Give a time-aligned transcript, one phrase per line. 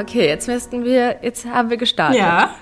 [0.00, 2.20] Okay, jetzt müssten wir, jetzt haben wir gestartet.
[2.20, 2.54] Ja.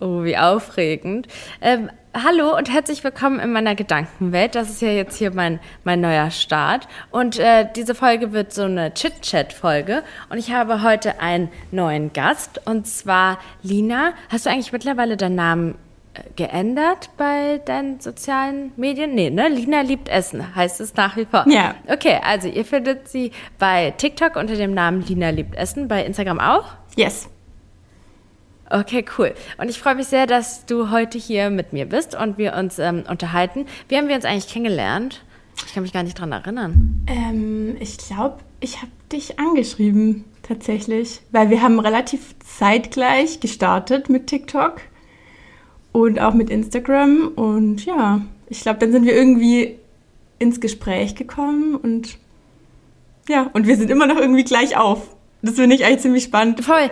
[0.00, 1.28] Oh, wie aufregend.
[1.60, 4.54] Ähm, hallo und herzlich willkommen in meiner Gedankenwelt.
[4.54, 6.88] Das ist ja jetzt hier mein, mein neuer Start.
[7.10, 10.02] Und äh, diese Folge wird so eine Chit-Chat-Folge.
[10.30, 14.14] Und ich habe heute einen neuen Gast und zwar Lina.
[14.30, 15.74] Hast du eigentlich mittlerweile deinen Namen
[16.14, 19.14] äh, geändert bei deinen sozialen Medien?
[19.14, 19.48] Nee, ne?
[19.48, 21.44] Lina liebt Essen, heißt es nach wie vor.
[21.48, 21.74] Ja.
[21.86, 26.40] Okay, also ihr findet sie bei TikTok unter dem Namen Lina liebt Essen, bei Instagram
[26.40, 26.78] auch?
[26.98, 27.28] Yes.
[28.68, 29.32] Okay, cool.
[29.56, 32.80] Und ich freue mich sehr, dass du heute hier mit mir bist und wir uns
[32.80, 33.66] ähm, unterhalten.
[33.86, 35.24] Wie haben wir uns eigentlich kennengelernt?
[35.64, 37.06] Ich kann mich gar nicht dran erinnern.
[37.06, 41.20] Ähm, ich glaube, ich habe dich angeschrieben, tatsächlich.
[41.30, 44.80] Weil wir haben relativ zeitgleich gestartet mit TikTok
[45.92, 47.28] und auch mit Instagram.
[47.28, 49.78] Und ja, ich glaube, dann sind wir irgendwie
[50.40, 52.18] ins Gespräch gekommen und
[53.28, 55.14] ja, und wir sind immer noch irgendwie gleich auf.
[55.48, 56.62] Das finde ich eigentlich ziemlich spannend.
[56.62, 56.90] Voll.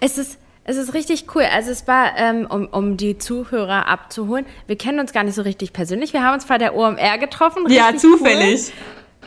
[0.00, 1.44] Es ist, es ist richtig cool.
[1.44, 5.42] Also es war, ähm, um, um die Zuhörer abzuholen, wir kennen uns gar nicht so
[5.42, 6.12] richtig persönlich.
[6.12, 7.64] Wir haben uns bei der OMR getroffen.
[7.68, 8.72] Ja, richtig zufällig.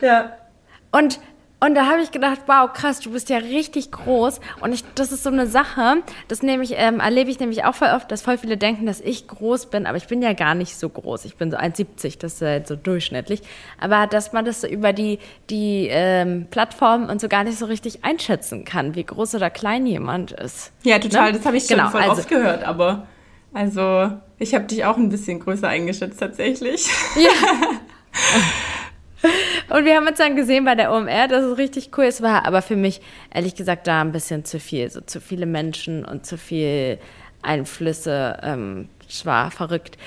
[0.00, 0.22] Ja.
[0.22, 1.00] Cool.
[1.00, 1.20] Und
[1.60, 4.40] und da habe ich gedacht, wow, krass, du bist ja richtig groß.
[4.60, 7.74] Und ich, das ist so eine Sache, das nehme ich, ähm, erlebe ich nämlich auch
[7.74, 10.54] voll oft, dass voll viele denken, dass ich groß bin, aber ich bin ja gar
[10.54, 11.26] nicht so groß.
[11.26, 13.42] Ich bin so 1,70, das ist halt so durchschnittlich.
[13.78, 15.18] Aber dass man das so über die,
[15.50, 19.86] die ähm, Plattformen und so gar nicht so richtig einschätzen kann, wie groß oder klein
[19.86, 20.72] jemand ist.
[20.82, 21.38] Ja, total, ne?
[21.38, 23.06] das habe ich schon genau, voll also, oft gehört, aber
[23.52, 26.86] also ich habe dich auch ein bisschen größer eingeschätzt tatsächlich.
[27.16, 27.30] Ja.
[29.70, 32.46] Und wir haben uns dann gesehen bei der OMR, dass es richtig cool ist, war
[32.46, 33.00] aber für mich
[33.32, 36.98] ehrlich gesagt da ein bisschen zu viel, so zu viele Menschen und zu viel
[37.42, 38.38] Einflüsse.
[38.42, 39.98] Ähm, es war verrückt.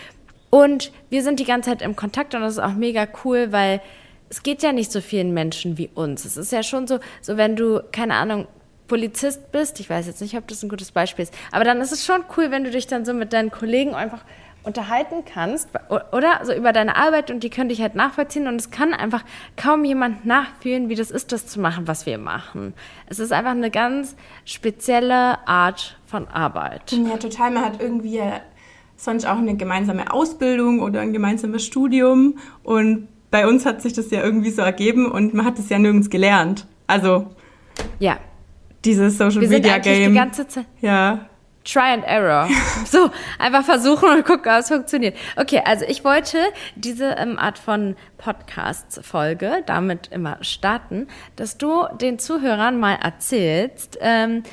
[0.49, 3.81] Und wir sind die ganze Zeit im Kontakt und das ist auch mega cool, weil
[4.29, 6.25] es geht ja nicht so vielen Menschen wie uns.
[6.25, 8.47] Es ist ja schon so, so wenn du, keine Ahnung,
[8.87, 11.91] Polizist bist, ich weiß jetzt nicht, ob das ein gutes Beispiel ist, aber dann ist
[11.91, 14.23] es schon cool, wenn du dich dann so mit deinen Kollegen einfach
[14.63, 16.39] unterhalten kannst, oder?
[16.39, 19.23] Also über deine Arbeit und die können dich halt nachvollziehen und es kann einfach
[19.57, 22.73] kaum jemand nachfühlen, wie das ist, das zu machen, was wir machen.
[23.07, 24.15] Es ist einfach eine ganz
[24.45, 26.91] spezielle Art von Arbeit.
[26.91, 27.51] Ja, total.
[27.51, 28.21] Man hat irgendwie
[28.95, 34.11] sonst auch eine gemeinsame Ausbildung oder ein gemeinsames Studium und bei uns hat sich das
[34.11, 36.67] ja irgendwie so ergeben und man hat es ja nirgends gelernt.
[36.87, 37.27] Also
[37.99, 38.17] ja.
[38.85, 40.11] Dieses Social wir Media Game.
[40.11, 40.65] Die ganze Zeit.
[40.81, 41.29] Ja.
[41.63, 42.49] Try and Error.
[42.85, 43.09] So,
[43.39, 45.15] einfach versuchen und gucken, ob es funktioniert.
[45.35, 46.37] Okay, also ich wollte
[46.75, 54.43] diese ähm, Art von Podcast-Folge damit immer starten, dass du den Zuhörern mal erzählst, ähm,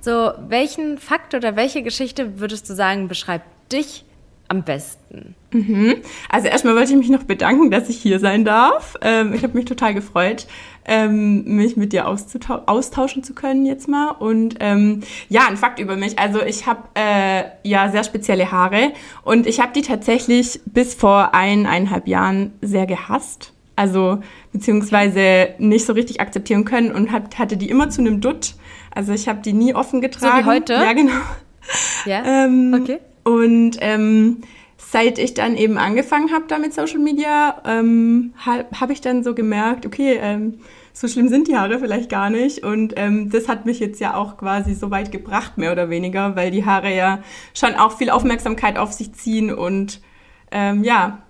[0.00, 4.04] so welchen Fakt oder welche Geschichte würdest du sagen, beschreibt dich
[4.48, 5.34] am besten?
[5.52, 5.96] Mhm.
[6.28, 8.96] Also erstmal wollte ich mich noch bedanken, dass ich hier sein darf.
[9.00, 10.46] Ähm, ich habe mich total gefreut,
[10.84, 14.10] ähm, mich mit dir austauschen zu können jetzt mal.
[14.10, 16.18] Und ähm, ja, ein Fakt über mich.
[16.18, 18.92] Also ich habe äh, ja sehr spezielle Haare
[19.22, 23.52] und ich habe die tatsächlich bis vor eineinhalb Jahren sehr gehasst.
[23.76, 24.20] Also
[24.52, 28.54] beziehungsweise nicht so richtig akzeptieren können und hat, hatte die immer zu einem Dutt.
[28.94, 30.44] Also ich habe die nie offen getragen.
[30.44, 30.72] So wie heute?
[30.74, 31.12] Ja, genau.
[32.04, 32.98] Ja, ähm, okay.
[33.24, 34.42] Und ähm,
[34.90, 39.22] seit ich dann eben angefangen habe da mit Social Media, ähm, habe hab ich dann
[39.22, 40.58] so gemerkt, okay, ähm,
[40.92, 42.64] so schlimm sind die Haare vielleicht gar nicht.
[42.64, 46.34] Und ähm, das hat mich jetzt ja auch quasi so weit gebracht, mehr oder weniger,
[46.34, 47.20] weil die Haare ja
[47.54, 50.00] schon auch viel Aufmerksamkeit auf sich ziehen und
[50.50, 51.22] ähm, ja,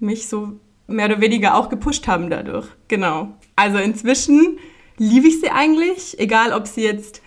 [0.00, 0.58] mich so
[0.88, 2.66] mehr oder weniger auch gepusht haben dadurch.
[2.88, 3.28] Genau.
[3.54, 4.58] Also inzwischen
[4.98, 7.22] liebe ich sie eigentlich, egal ob sie jetzt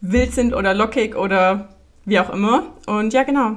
[0.00, 1.70] wild sind oder lockig oder
[2.04, 2.74] wie auch immer.
[2.86, 3.56] Und ja, genau.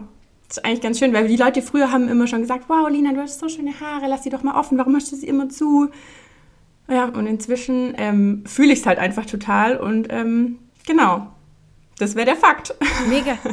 [0.51, 3.13] Das ist eigentlich ganz schön, weil die Leute früher haben immer schon gesagt, wow, Lina,
[3.13, 5.47] du hast so schöne Haare, lass sie doch mal offen, warum hast du sie immer
[5.47, 5.89] zu?
[6.89, 11.27] Ja, und inzwischen ähm, fühle ich es halt einfach total und ähm, genau,
[11.99, 12.75] das wäre der Fakt.
[13.07, 13.37] Mega.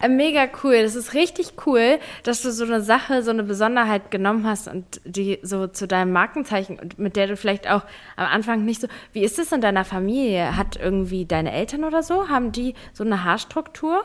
[0.00, 0.82] Äh, mega cool.
[0.82, 5.00] Das ist richtig cool, dass du so eine Sache, so eine Besonderheit genommen hast und
[5.04, 7.84] die so zu deinem Markenzeichen, mit der du vielleicht auch
[8.16, 8.88] am Anfang nicht so.
[9.12, 10.56] Wie ist es in deiner Familie?
[10.56, 14.02] Hat irgendwie deine Eltern oder so, haben die so eine Haarstruktur?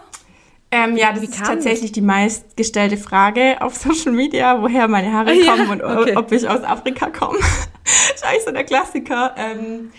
[0.72, 5.66] Ähm, ja, das ist tatsächlich die meistgestellte Frage auf Social Media, woher meine Haare kommen
[5.66, 6.16] ja, und okay.
[6.16, 7.40] ob ich aus Afrika komme.
[7.84, 9.34] das ist eigentlich so der Klassiker.
[9.36, 9.92] Ähm,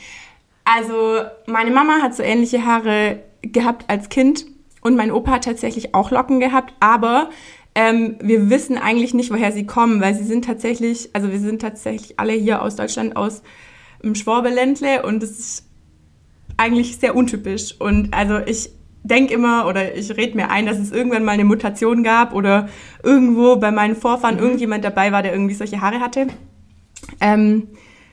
[0.64, 4.46] also meine Mama hat so ähnliche Haare gehabt als Kind
[4.82, 7.30] und mein Opa hat tatsächlich auch Locken gehabt, aber
[7.74, 11.62] ähm, wir wissen eigentlich nicht, woher sie kommen, weil sie sind tatsächlich, also wir sind
[11.62, 13.42] tatsächlich alle hier aus Deutschland, aus
[14.02, 15.66] dem Schwabeländle und das ist
[16.56, 17.74] eigentlich sehr untypisch.
[17.78, 18.70] Und also ich
[19.02, 22.68] denke immer oder ich rede mir ein, dass es irgendwann mal eine Mutation gab oder
[23.02, 24.42] irgendwo bei meinen Vorfahren mhm.
[24.42, 26.26] irgendjemand dabei war, der irgendwie solche Haare hatte.
[27.20, 27.68] Ähm,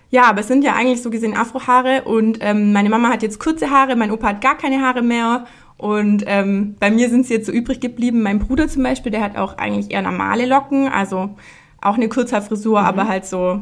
[0.10, 3.40] ja, aber es sind ja eigentlich so gesehen Afrohaare und ähm, meine Mama hat jetzt
[3.40, 5.46] kurze Haare, mein Opa hat gar keine Haare mehr
[5.78, 8.24] und ähm, bei mir sind sie jetzt so übrig geblieben.
[8.24, 11.36] Mein Bruder zum Beispiel, der hat auch eigentlich eher normale Locken, also
[11.82, 12.86] auch eine Kurzhaarfrisur, mhm.
[12.86, 13.62] aber halt so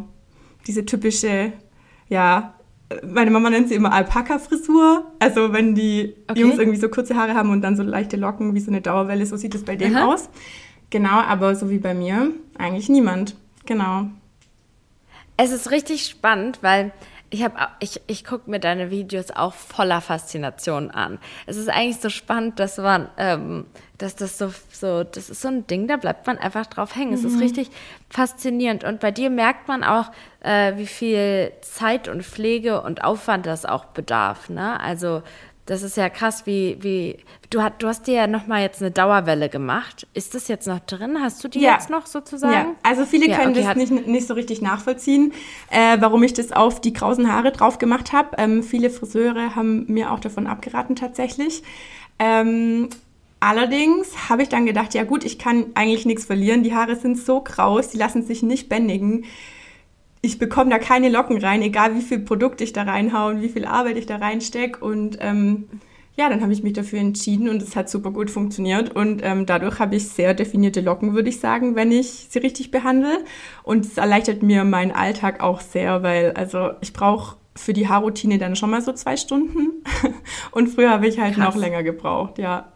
[0.67, 1.51] diese typische,
[2.07, 2.53] ja,
[3.03, 5.11] meine Mama nennt sie immer Alpaka-Frisur.
[5.19, 6.41] Also wenn die okay.
[6.41, 9.25] Jungs irgendwie so kurze Haare haben und dann so leichte Locken wie so eine Dauerwelle,
[9.25, 10.13] so sieht es bei denen Aha.
[10.13, 10.29] aus.
[10.89, 13.35] Genau, aber so wie bei mir eigentlich niemand.
[13.65, 14.07] Genau.
[15.37, 16.91] Es ist richtig spannend, weil
[17.29, 17.45] ich
[17.79, 21.19] ich, ich gucke mir deine Videos auch voller Faszination an.
[21.45, 23.65] Es ist eigentlich so spannend, dass man, ähm,
[23.97, 27.09] dass das so, so, das ist so ein Ding, da bleibt man einfach drauf hängen.
[27.09, 27.15] Mhm.
[27.15, 27.41] Es ist mhm.
[27.41, 27.71] richtig
[28.09, 28.83] faszinierend.
[28.83, 30.11] Und bei dir merkt man auch,
[30.41, 34.49] äh, wie viel Zeit und Pflege und Aufwand das auch bedarf.
[34.49, 34.79] Ne?
[34.79, 35.23] Also
[35.65, 37.17] das ist ja krass, wie, wie
[37.49, 40.05] du, hat, du hast dir ja nochmal jetzt eine Dauerwelle gemacht.
[40.13, 41.17] Ist das jetzt noch drin?
[41.19, 41.73] Hast du die ja.
[41.73, 42.53] jetzt noch sozusagen?
[42.53, 45.33] Ja, also viele ja, können okay, das nicht, nicht so richtig nachvollziehen,
[45.71, 48.37] äh, warum ich das auf die krausen Haare drauf gemacht habe.
[48.37, 51.63] Ähm, viele Friseure haben mir auch davon abgeraten tatsächlich.
[52.19, 52.89] Ähm,
[53.39, 56.61] allerdings habe ich dann gedacht, ja gut, ich kann eigentlich nichts verlieren.
[56.61, 59.25] Die Haare sind so kraus, die lassen sich nicht bändigen
[60.25, 63.49] ich bekomme da keine Locken rein, egal wie viel Produkt ich da reinhaue und wie
[63.49, 64.83] viel Arbeit ich da reinstecke.
[64.83, 65.65] Und ähm,
[66.15, 68.95] ja, dann habe ich mich dafür entschieden und es hat super gut funktioniert.
[68.95, 72.71] Und ähm, dadurch habe ich sehr definierte Locken, würde ich sagen, wenn ich sie richtig
[72.71, 73.19] behandle.
[73.63, 78.37] Und es erleichtert mir meinen Alltag auch sehr, weil also ich brauche für die Haarroutine
[78.37, 79.83] dann schon mal so zwei Stunden.
[80.51, 81.53] und früher habe ich halt Krass.
[81.53, 82.71] noch länger gebraucht, ja.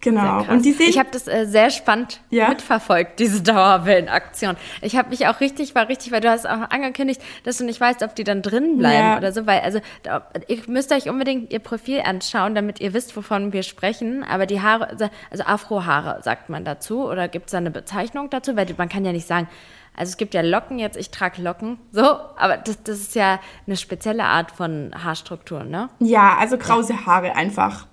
[0.00, 0.44] Genau.
[0.48, 2.48] Und die sehen ich habe das äh, sehr spannend ja?
[2.48, 4.56] mitverfolgt, diese Dauerwellenaktion.
[4.80, 7.80] Ich habe mich auch richtig, war richtig, weil du hast auch angekündigt, dass du nicht
[7.80, 9.18] weißt, ob die dann drin bleiben ja.
[9.18, 13.14] oder so, weil also da, ihr müsst euch unbedingt ihr Profil anschauen, damit ihr wisst,
[13.14, 14.24] wovon wir sprechen.
[14.24, 18.30] Aber die Haare, also, also Afrohaare sagt man dazu oder gibt es da eine Bezeichnung
[18.30, 18.56] dazu?
[18.56, 19.48] Weil man kann ja nicht sagen,
[19.94, 23.38] also es gibt ja Locken jetzt, ich trage Locken, so, aber das, das ist ja
[23.66, 25.90] eine spezielle Art von Haarstruktur, ne?
[25.98, 27.04] Ja, also krause.
[27.04, 27.86] Haare einfach.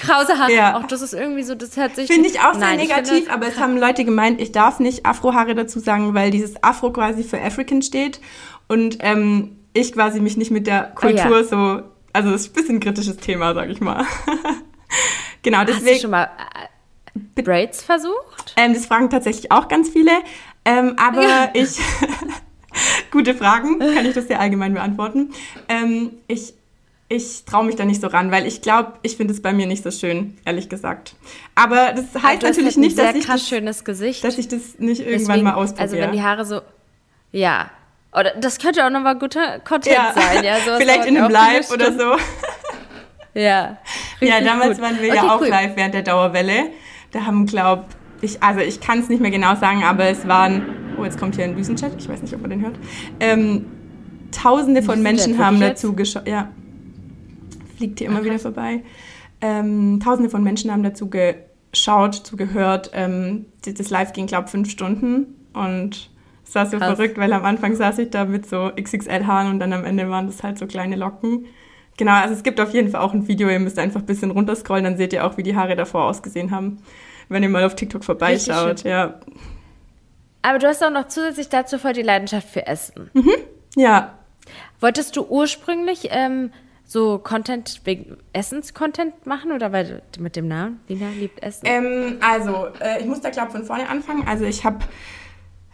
[0.00, 0.52] Krause Haare.
[0.52, 0.76] Ja.
[0.76, 2.08] Auch das ist irgendwie so, das hört sich.
[2.08, 5.54] Finde ich auch sehr negativ, finde, aber es haben Leute gemeint, ich darf nicht Afrohaare
[5.54, 8.20] dazu sagen, weil dieses Afro quasi für African steht
[8.68, 11.44] und ähm, ich quasi mich nicht mit der Kultur oh, ja.
[11.44, 11.82] so,
[12.12, 14.04] also das ist ein bisschen ein kritisches Thema, sag ich mal.
[15.42, 15.86] genau, deswegen.
[15.86, 16.30] Hast du schon mal
[17.36, 18.54] äh, Braids versucht?
[18.56, 20.12] Ähm, das fragen tatsächlich auch ganz viele,
[20.64, 21.50] ähm, aber ja.
[21.54, 21.78] ich
[23.10, 25.30] Gute Fragen, kann ich das sehr allgemein beantworten.
[25.68, 26.54] Ähm, ich
[27.12, 29.66] ich traue mich da nicht so ran, weil ich glaube, ich finde es bei mir
[29.66, 31.16] nicht so schön, ehrlich gesagt.
[31.56, 34.22] Aber das heißt halt natürlich nicht, dass ich, das, schönes Gesicht.
[34.22, 35.82] dass ich das nicht irgendwann Deswegen, mal ausprobiere.
[35.82, 36.60] Also wenn die Haare so,
[37.32, 37.68] ja.
[38.12, 40.14] Oder das könnte auch nochmal guter Content ja.
[40.14, 40.44] sein.
[40.44, 42.14] Ja, Vielleicht in einem Live oder so.
[43.34, 43.78] ja.
[44.20, 44.86] Ja, damals gut.
[44.86, 45.48] waren wir okay, ja auch cool.
[45.48, 46.70] live während der Dauerwelle.
[47.10, 47.86] Da haben, glaube
[48.20, 51.34] ich, also ich kann es nicht mehr genau sagen, aber es waren, oh, jetzt kommt
[51.34, 52.76] hier ein Düsenchat, ich weiß nicht, ob man den hört.
[53.18, 53.66] Ähm,
[54.30, 56.28] Tausende von Menschen haben dazu geschaut.
[56.28, 56.50] Ja,
[57.80, 58.26] fliegt hier immer okay.
[58.26, 58.82] wieder vorbei.
[59.40, 62.90] Ähm, Tausende von Menschen haben dazu geschaut, zugehört.
[62.92, 66.10] Ähm, das Live ging, glaube ich, fünf Stunden und
[66.44, 66.96] es war so Krass.
[66.96, 70.26] verrückt, weil am Anfang saß ich da mit so XXL-Haaren und dann am Ende waren
[70.26, 71.46] das halt so kleine Locken.
[71.96, 74.30] Genau, also es gibt auf jeden Fall auch ein Video, ihr müsst einfach ein bisschen
[74.30, 76.82] runterscrollen, dann seht ihr auch, wie die Haare davor ausgesehen haben,
[77.30, 78.84] wenn ihr mal auf TikTok vorbeischaut.
[78.84, 79.20] Ja.
[80.42, 83.10] Aber du hast auch noch zusätzlich dazu voll die Leidenschaft für Essen.
[83.14, 83.32] Mhm.
[83.74, 84.18] Ja.
[84.80, 86.50] Wolltest du ursprünglich ähm,
[86.90, 90.80] so Content wegen Essens-Content machen oder weil mit dem Namen?
[90.88, 91.64] Lina liebt Essen.
[91.64, 94.26] Ähm, also, äh, ich muss da, glaube von vorne anfangen.
[94.26, 94.78] Also, ich habe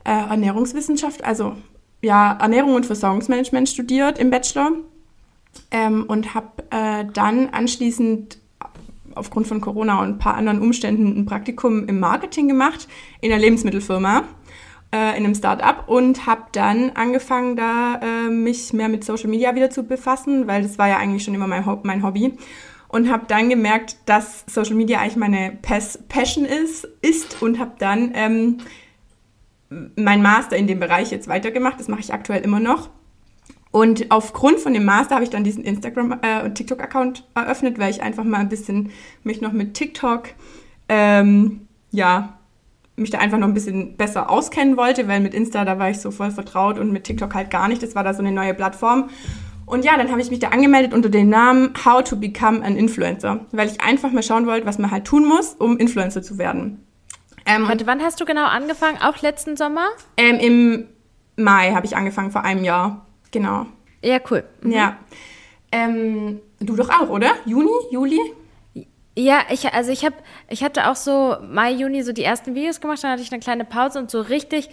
[0.04, 1.56] äh, Ernährungswissenschaft, also
[2.02, 4.72] ja, Ernährung und Versorgungsmanagement studiert im Bachelor
[5.70, 8.36] ähm, und habe äh, dann anschließend
[9.14, 12.88] aufgrund von Corona und ein paar anderen Umständen ein Praktikum im Marketing gemacht
[13.22, 14.24] in einer Lebensmittelfirma
[14.96, 19.54] äh, in einem Start-up und habe dann angefangen, da äh, mich mehr mit Social Media
[19.54, 22.32] wieder zu befassen, weil das war ja eigentlich schon immer mein, Ho mein Hobby.
[22.88, 27.72] Und habe dann gemerkt, dass Social Media eigentlich meine Pas Passion ist, ist und habe
[27.78, 28.58] dann ähm,
[29.96, 31.78] mein Master in dem Bereich jetzt weitergemacht.
[31.78, 32.88] Das mache ich aktuell immer noch.
[33.72, 37.90] Und aufgrund von dem Master habe ich dann diesen Instagram- äh, und TikTok-Account eröffnet, weil
[37.90, 38.90] ich einfach mal ein bisschen
[39.24, 40.28] mich noch mit TikTok
[40.88, 42.35] ähm, ja,
[42.96, 46.00] mich da einfach noch ein bisschen besser auskennen wollte, weil mit Insta, da war ich
[46.00, 47.82] so voll vertraut und mit TikTok halt gar nicht.
[47.82, 49.10] Das war da so eine neue Plattform.
[49.66, 52.76] Und ja, dann habe ich mich da angemeldet unter dem Namen How to Become an
[52.76, 56.38] Influencer, weil ich einfach mal schauen wollte, was man halt tun muss, um Influencer zu
[56.38, 56.86] werden.
[57.44, 58.98] Ähm, Warte, wann hast du genau angefangen?
[59.02, 59.86] Auch letzten Sommer?
[60.16, 60.88] Ähm, Im
[61.36, 63.06] Mai habe ich angefangen, vor einem Jahr.
[63.32, 63.66] Genau.
[64.02, 64.44] Ja, cool.
[64.62, 64.70] Mhm.
[64.72, 64.96] Ja.
[65.72, 67.32] Ähm, du doch auch, oder?
[67.44, 68.20] Juni, Juli?
[69.16, 70.16] Ja, ich, also ich habe,
[70.48, 73.40] ich hatte auch so Mai, Juni so die ersten Videos gemacht, dann hatte ich eine
[73.40, 74.68] kleine Pause und so richtig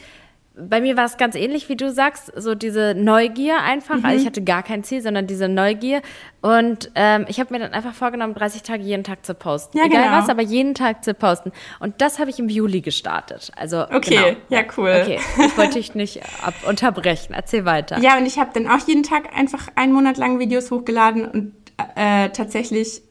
[0.55, 3.97] bei mir war es ganz ähnlich, wie du sagst, so diese Neugier einfach.
[3.97, 4.05] Mhm.
[4.05, 6.01] Also ich hatte gar kein Ziel, sondern diese Neugier.
[6.41, 9.77] Und ähm, ich habe mir dann einfach vorgenommen, 30 Tage jeden Tag zu posten.
[9.77, 10.17] Ja, Egal genau.
[10.17, 11.51] was, aber jeden Tag zu posten.
[11.79, 13.51] Und das habe ich im Juli gestartet.
[13.55, 14.37] Also okay, genau.
[14.49, 14.95] ja cool.
[15.01, 17.33] Okay, ich wollte dich nicht ab unterbrechen.
[17.33, 17.97] Erzähl weiter.
[17.99, 21.53] Ja, und ich habe dann auch jeden Tag einfach einen Monat lang Videos hochgeladen und
[21.95, 23.01] äh, tatsächlich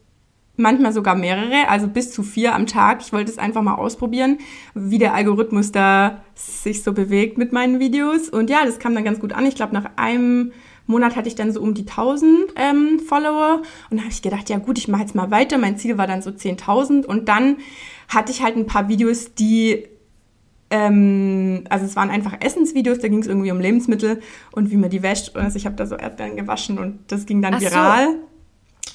[0.55, 3.01] manchmal sogar mehrere, also bis zu vier am Tag.
[3.01, 4.37] Ich wollte es einfach mal ausprobieren,
[4.75, 8.29] wie der Algorithmus da sich so bewegt mit meinen Videos.
[8.29, 9.45] Und ja, das kam dann ganz gut an.
[9.45, 10.51] Ich glaube, nach einem
[10.85, 14.49] Monat hatte ich dann so um die 1000 ähm, Follower und da habe ich gedacht,
[14.49, 15.57] ja gut, ich mache jetzt mal weiter.
[15.57, 17.57] Mein Ziel war dann so 10.000 und dann
[18.09, 19.87] hatte ich halt ein paar Videos, die
[20.69, 24.89] ähm, also es waren einfach Essensvideos, da ging es irgendwie um Lebensmittel und wie man
[24.89, 25.35] die wäscht.
[25.35, 28.07] Also ich habe da so Erdbeeren gewaschen und das ging dann Ach viral.
[28.07, 28.32] So.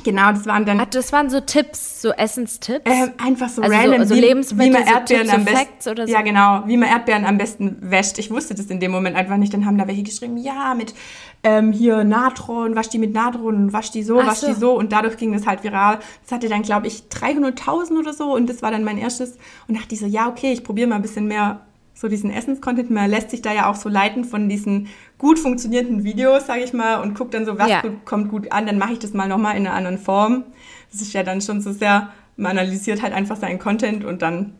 [0.09, 0.81] Genau, das waren dann.
[0.81, 2.91] Ach, das waren so Tipps, so Essenstipps?
[2.91, 5.69] Äh, einfach so also random, so, so Lebensmittel, wie man Erdbeeren so am besten.
[5.81, 5.93] So.
[6.11, 8.19] Ja, genau, wie man Erdbeeren am besten wäscht.
[8.19, 9.53] Ich wusste das in dem Moment einfach nicht.
[9.53, 10.95] Dann haben da welche geschrieben, ja, mit
[11.43, 14.73] ähm, hier Natron, wasch die mit Natron, wasch die so, Ach wasch die so.
[14.73, 15.99] Und dadurch ging das halt viral.
[16.23, 18.35] Das hatte dann, glaube ich, 300.000 oder so.
[18.35, 19.37] Und das war dann mein erstes.
[19.69, 21.67] Und dachte ich so, ja, okay, ich probiere mal ein bisschen mehr
[21.99, 22.91] so diesen Essenscontent.
[22.91, 24.87] Man lässt sich da ja auch so leiten von diesen
[25.19, 27.81] gut funktionierenden Videos, sage ich mal, und guckt dann so, was ja.
[27.81, 30.45] gut, kommt gut an, dann mache ich das mal nochmal in einer anderen Form.
[30.93, 34.55] Das ist ja dann schon so sehr, man analysiert halt einfach seinen Content und dann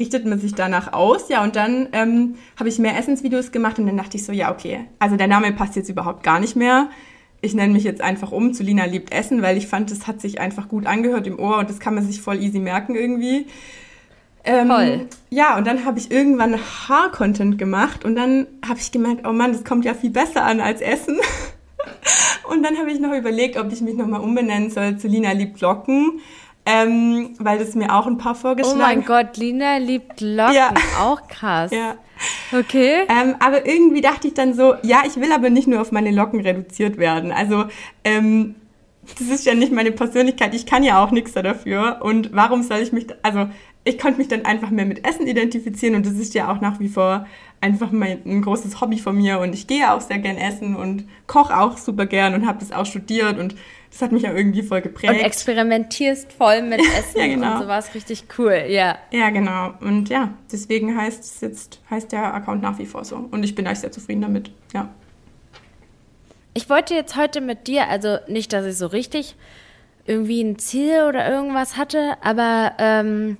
[0.00, 1.28] richtet man sich danach aus.
[1.28, 4.50] Ja, und dann ähm, habe ich mehr Essensvideos gemacht und dann dachte ich so, ja,
[4.50, 6.90] okay, also der Name passt jetzt überhaupt gar nicht mehr.
[7.40, 10.20] Ich nenne mich jetzt einfach um zu Lina liebt Essen, weil ich fand, das hat
[10.20, 13.46] sich einfach gut angehört im Ohr und das kann man sich voll easy merken irgendwie.
[14.44, 15.08] Ähm, Toll.
[15.30, 19.52] Ja, und dann habe ich irgendwann Haar-Content gemacht und dann habe ich gemerkt, oh Mann,
[19.52, 21.18] das kommt ja viel besser an als Essen.
[22.50, 25.60] und dann habe ich noch überlegt, ob ich mich nochmal umbenennen soll zu Lina liebt
[25.60, 26.20] Locken.
[26.66, 30.72] Ähm, weil das mir auch ein paar vorgeschlagen Oh mein Gott, Lina liebt Locken, ja.
[30.98, 31.70] auch krass.
[31.70, 31.96] Ja.
[32.58, 33.02] Okay.
[33.08, 36.10] Ähm, aber irgendwie dachte ich dann so, ja, ich will aber nicht nur auf meine
[36.10, 37.32] Locken reduziert werden.
[37.32, 37.66] Also
[38.02, 38.54] ähm,
[39.18, 40.54] das ist ja nicht meine Persönlichkeit.
[40.54, 41.98] Ich kann ja auch nichts dafür.
[42.00, 43.48] Und warum soll ich mich, also
[43.84, 46.80] ich konnte mich dann einfach mehr mit Essen identifizieren und das ist ja auch nach
[46.80, 47.26] wie vor
[47.60, 51.06] einfach mein, ein großes Hobby von mir und ich gehe auch sehr gern essen und
[51.26, 53.54] koche auch super gern und habe das auch studiert und
[53.90, 55.12] das hat mich ja irgendwie voll geprägt.
[55.12, 57.52] Und experimentierst voll mit Essen ja, genau.
[57.54, 58.98] und sowas richtig cool, ja.
[59.12, 59.74] Ja, genau.
[59.80, 63.28] Und ja, deswegen heißt es jetzt, heißt der Account nach wie vor so.
[63.30, 64.88] Und ich bin eigentlich sehr zufrieden damit, ja.
[66.54, 69.36] Ich wollte jetzt heute mit dir, also nicht, dass ich so richtig
[70.06, 73.38] irgendwie ein Ziel oder irgendwas hatte, aber ähm,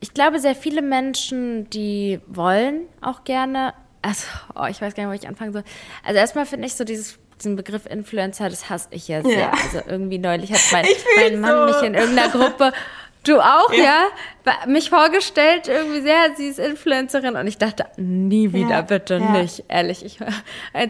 [0.00, 5.10] ich glaube, sehr viele Menschen, die wollen auch gerne, also, oh, ich weiß gar nicht,
[5.10, 5.64] wo ich anfangen soll.
[6.04, 9.38] Also erstmal finde ich so dieses diesen Begriff Influencer, das hasse ich ja sehr.
[9.38, 9.50] Ja.
[9.50, 10.86] Also irgendwie neulich hat mein,
[11.16, 11.74] mein Mann so.
[11.74, 12.72] mich in irgendeiner Gruppe,
[13.24, 14.04] du auch, ja.
[14.46, 18.82] ja, mich vorgestellt, irgendwie sehr, sie ist Influencerin und ich dachte, nie wieder, ja.
[18.82, 19.32] bitte ja.
[19.32, 20.04] nicht, ehrlich.
[20.04, 20.18] Ich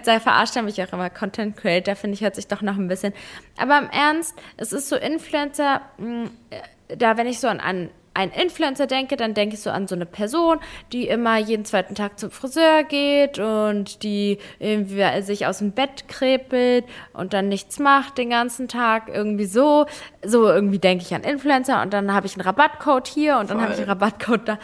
[0.02, 3.12] sei verarscht mich auch immer, Content Creator, finde ich, hört sich doch noch ein bisschen.
[3.56, 7.90] Aber im Ernst, es ist so Influencer, mh, äh, da wenn ich so an, an
[8.16, 10.58] einen Influencer denke, dann denke ich so an so eine Person,
[10.92, 16.08] die immer jeden zweiten Tag zum Friseur geht und die irgendwie sich aus dem Bett
[16.08, 19.86] krepelt und dann nichts macht den ganzen Tag, irgendwie so.
[20.24, 23.60] So irgendwie denke ich an Influencer und dann habe ich einen Rabattcode hier und dann
[23.60, 24.58] habe ich einen Rabattcode da.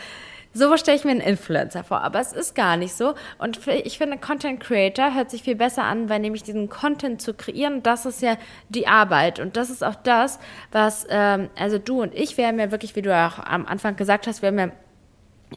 [0.54, 3.14] So stelle ich mir einen Influencer vor, aber es ist gar nicht so.
[3.38, 7.32] Und ich finde, Content Creator hört sich viel besser an, weil nämlich diesen Content zu
[7.32, 8.36] kreieren, das ist ja
[8.68, 9.40] die Arbeit.
[9.40, 10.38] Und das ist auch das,
[10.70, 13.96] was, ähm, also du und ich, wir haben ja wirklich, wie du auch am Anfang
[13.96, 14.70] gesagt hast, wir haben ja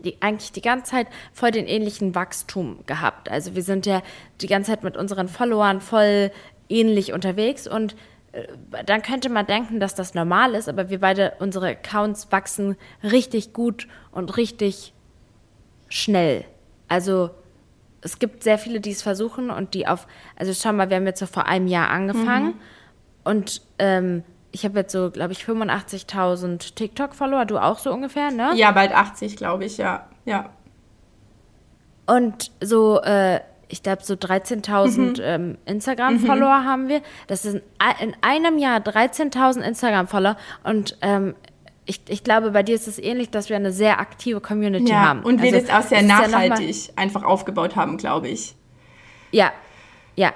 [0.04, 3.30] die, eigentlich die ganze Zeit voll den ähnlichen Wachstum gehabt.
[3.30, 4.02] Also wir sind ja
[4.42, 6.32] die ganze Zeit mit unseren Followern voll
[6.70, 7.96] ähnlich unterwegs und
[8.86, 13.54] dann könnte man denken, dass das normal ist, aber wir beide, unsere Accounts wachsen richtig
[13.54, 14.94] gut und richtig
[15.90, 16.46] schnell.
[16.88, 17.30] Also
[18.02, 21.06] es gibt sehr viele, die es versuchen und die auf, also schau mal, wir haben
[21.06, 22.60] jetzt so vor einem Jahr angefangen mhm.
[23.24, 28.52] und ähm, ich habe jetzt so, glaube ich, 85.000 TikTok-Follower, du auch so ungefähr, ne?
[28.56, 30.50] Ja, bald 80, glaube ich, ja, ja.
[32.06, 35.14] Und so, äh, ich glaube, so 13.000 mhm.
[35.22, 36.66] ähm, Instagram-Follower mhm.
[36.66, 37.02] haben wir.
[37.28, 40.38] Das ist in, einem Jahr 13.000 Instagram-Follower.
[40.64, 41.36] Und ähm,
[41.86, 45.00] ich, ich glaube, bei dir ist es ähnlich, dass wir eine sehr aktive Community ja,
[45.00, 45.24] haben.
[45.24, 48.56] Und wir also, das auch sehr nachhaltig ja einfach aufgebaut haben, glaube ich.
[49.32, 49.52] Ja,
[50.16, 50.34] ja.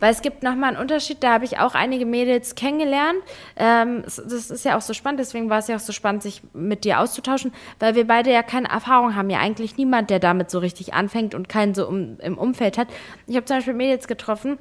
[0.00, 3.18] Weil es gibt nochmal einen Unterschied, da habe ich auch einige Mädels kennengelernt.
[3.56, 6.42] Ähm, das ist ja auch so spannend, deswegen war es ja auch so spannend, sich
[6.52, 9.30] mit dir auszutauschen, weil wir beide ja keine Erfahrung haben.
[9.30, 12.88] Ja, eigentlich niemand, der damit so richtig anfängt und keinen so um, im Umfeld hat.
[13.26, 14.58] Ich habe zum Beispiel Mädels getroffen,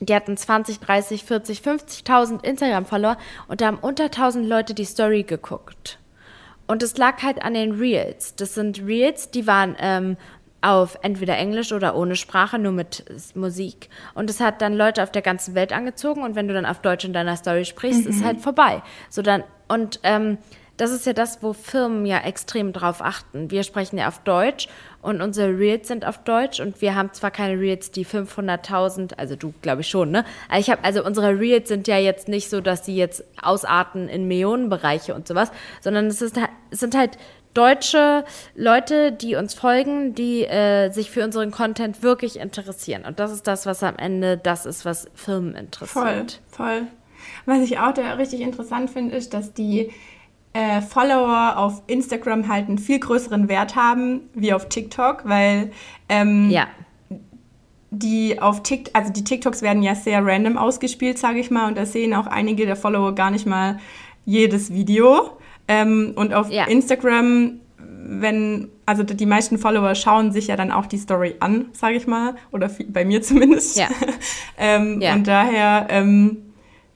[0.00, 3.16] die hatten 20, 30, 40, 50.000 Instagram-Follower
[3.48, 5.98] und da haben unter 1000 Leute die Story geguckt.
[6.66, 8.34] Und es lag halt an den Reels.
[8.36, 10.16] Das sind Reels, die waren ähm,
[10.62, 13.04] auf entweder Englisch oder ohne Sprache, nur mit
[13.34, 13.90] Musik.
[14.14, 16.22] Und es hat dann Leute auf der ganzen Welt angezogen.
[16.22, 18.10] Und wenn du dann auf Deutsch in deiner Story sprichst, mhm.
[18.10, 18.82] ist halt vorbei.
[19.10, 20.38] So dann, und ähm,
[20.76, 23.50] das ist ja das, wo Firmen ja extrem drauf achten.
[23.50, 24.68] Wir sprechen ja auf Deutsch
[25.02, 29.36] und unsere Reels sind auf Deutsch und wir haben zwar keine Reels, die 500.000, also
[29.36, 30.24] du glaube ich schon, ne?
[30.58, 34.26] Ich habe also unsere Reels sind ja jetzt nicht so, dass die jetzt ausarten in
[34.26, 36.38] Millionenbereiche und sowas, sondern es, ist,
[36.70, 37.18] es sind halt
[37.54, 43.04] deutsche Leute, die uns folgen, die äh, sich für unseren Content wirklich interessieren.
[43.06, 46.40] Und das ist das, was am Ende das ist, was Firmen interessiert.
[46.50, 46.86] Voll, voll.
[47.46, 49.90] Was ich auch da richtig interessant finde, ist, dass die
[50.52, 55.72] äh, Follower auf Instagram halt einen viel größeren Wert haben wie auf TikTok, weil
[56.08, 56.66] ähm, ja.
[57.90, 61.78] die auf TikTok, also die TikToks werden ja sehr random ausgespielt, sage ich mal, und
[61.78, 63.78] da sehen auch einige der Follower gar nicht mal
[64.24, 65.38] jedes Video.
[65.68, 66.64] Ähm, und auf ja.
[66.64, 71.96] Instagram, wenn, also die meisten Follower schauen sich ja dann auch die Story an, sage
[71.96, 73.76] ich mal, oder bei mir zumindest.
[73.76, 73.88] Ja.
[74.58, 75.14] ähm, ja.
[75.14, 76.38] Und daher ähm,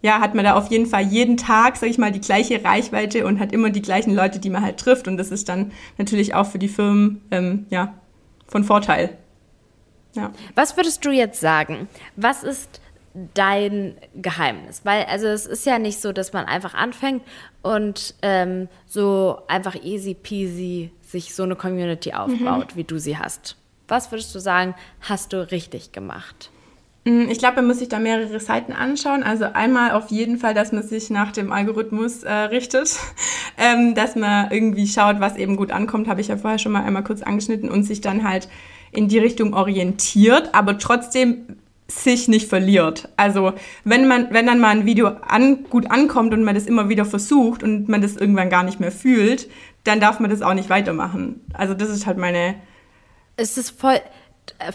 [0.02, 3.26] ja, hat man da auf jeden Fall jeden Tag, sag ich mal, die gleiche Reichweite
[3.26, 5.08] und hat immer die gleichen Leute, die man halt trifft.
[5.08, 7.94] Und das ist dann natürlich auch für die Firmen ähm, ja,
[8.46, 9.16] von Vorteil.
[10.14, 10.30] Ja.
[10.54, 11.88] Was würdest du jetzt sagen?
[12.16, 12.80] Was ist
[13.34, 14.82] dein Geheimnis?
[14.84, 17.22] Weil, also es ist ja nicht so, dass man einfach anfängt
[17.62, 22.76] und ähm, so einfach easy peasy sich so eine Community aufbaut, mhm.
[22.76, 23.56] wie du sie hast.
[23.88, 26.50] Was würdest du sagen, hast du richtig gemacht?
[27.04, 29.22] Mm, ich glaube, man muss sich da mehrere Seiten anschauen.
[29.22, 32.98] Also einmal auf jeden Fall, dass man sich nach dem Algorithmus äh, richtet,
[33.56, 36.82] ähm, dass man irgendwie schaut, was eben gut ankommt, habe ich ja vorher schon mal
[36.82, 38.48] einmal kurz angeschnitten und sich dann halt
[38.92, 41.56] in die Richtung orientiert, aber trotzdem
[41.88, 43.08] sich nicht verliert.
[43.16, 43.52] Also
[43.84, 47.04] wenn man, wenn dann mal ein Video an, gut ankommt und man das immer wieder
[47.04, 49.48] versucht und man das irgendwann gar nicht mehr fühlt,
[49.84, 51.40] dann darf man das auch nicht weitermachen.
[51.52, 52.56] Also das ist halt meine.
[53.36, 54.00] Es ist voll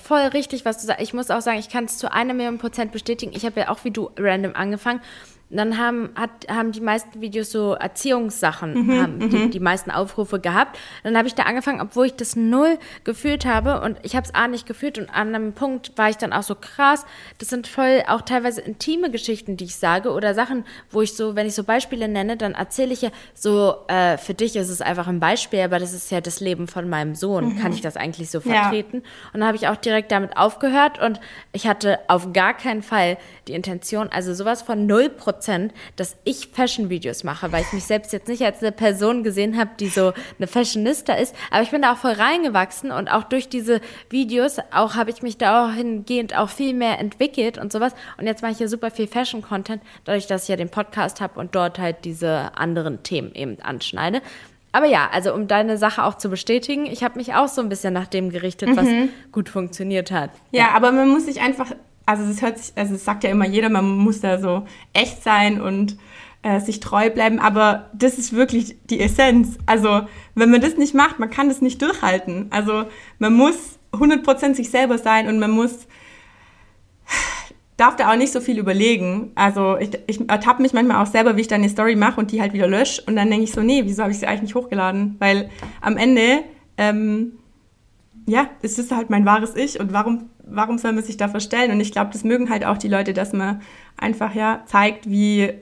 [0.03, 1.01] voll richtig, was du sagst.
[1.01, 3.32] Ich muss auch sagen, ich kann es zu einer Million Prozent bestätigen.
[3.34, 5.01] Ich habe ja auch wie du random angefangen
[5.58, 9.51] dann haben, hat, haben die meisten Videos so Erziehungssachen, mhm, haben die, mhm.
[9.51, 10.79] die, meisten Aufrufe gehabt.
[11.03, 14.33] Dann habe ich da angefangen, obwohl ich das null gefühlt habe und ich habe es
[14.33, 17.05] A nicht gefühlt und an einem Punkt war ich dann auch so krass.
[17.40, 21.35] Das sind voll auch teilweise intime Geschichten, die ich sage oder Sachen, wo ich so,
[21.35, 24.81] wenn ich so Beispiele nenne, dann erzähle ich ja so, äh, für dich ist es
[24.81, 27.55] einfach ein Beispiel, aber das ist ja das Leben von meinem Sohn.
[27.55, 27.59] Mhm.
[27.59, 28.98] Kann ich das eigentlich so vertreten?
[28.98, 29.09] Ja.
[29.33, 31.20] Und dann habe ich auch direkt damit aufgehört und
[31.51, 33.18] ich hatte auf gar keinen Fall
[33.50, 37.86] die Intention, also sowas von null Prozent Prozent, dass ich Fashion-Videos mache, weil ich mich
[37.86, 41.36] selbst jetzt nicht als eine Person gesehen habe, die so eine Fashionista ist.
[41.50, 45.24] Aber ich bin da auch voll reingewachsen und auch durch diese Videos auch habe ich
[45.24, 47.94] mich dahingehend auch viel mehr entwickelt und sowas.
[48.20, 51.40] Und jetzt mache ich ja super viel Fashion-Content, dadurch, dass ich ja den Podcast habe
[51.40, 54.22] und dort halt diese anderen Themen eben anschneide.
[54.74, 57.68] Aber ja, also um deine Sache auch zu bestätigen, ich habe mich auch so ein
[57.68, 59.10] bisschen nach dem gerichtet, was mhm.
[59.32, 60.30] gut funktioniert hat.
[60.51, 61.72] Ja, ja, aber man muss sich einfach
[62.19, 65.24] also es hört sich, also es sagt ja immer jeder, man muss da so echt
[65.24, 65.97] sein und
[66.43, 69.57] äh, sich treu bleiben, aber das ist wirklich die Essenz.
[69.65, 70.01] Also
[70.35, 72.47] wenn man das nicht macht, man kann das nicht durchhalten.
[72.50, 72.85] Also
[73.19, 75.87] man muss 100% sich selber sein und man muss
[77.77, 79.31] darf da auch nicht so viel überlegen.
[79.35, 82.31] Also ich, ich ertappe mich manchmal auch selber, wie ich dann eine Story mache und
[82.31, 84.41] die halt wieder lösche und dann denke ich so, nee, wieso habe ich sie eigentlich
[84.41, 85.15] nicht hochgeladen?
[85.19, 85.50] Weil
[85.81, 86.43] am Ende
[86.77, 87.33] ähm,
[88.27, 91.72] ja, ist halt mein wahres Ich und warum, warum soll man sich da verstellen?
[91.72, 93.62] Und ich glaube, das mögen halt auch die Leute, dass man
[93.98, 95.54] einfach ja zeigt, wie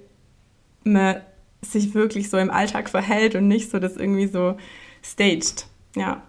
[0.84, 1.22] man
[1.62, 4.58] sich wirklich so im Alltag verhält und nicht so das irgendwie so
[5.04, 5.68] staged.
[5.96, 6.22] Ja.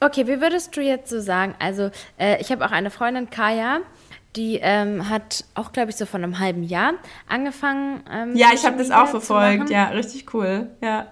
[0.00, 1.54] Okay, wie würdest du jetzt so sagen?
[1.58, 3.80] Also, äh, ich habe auch eine Freundin, Kaya,
[4.36, 6.94] die ähm, hat auch, glaube ich, so von einem halben Jahr
[7.28, 8.02] angefangen.
[8.10, 9.70] Ähm, ja, ich habe das auch verfolgt.
[9.70, 10.70] Ja, richtig cool.
[10.80, 11.08] Ja.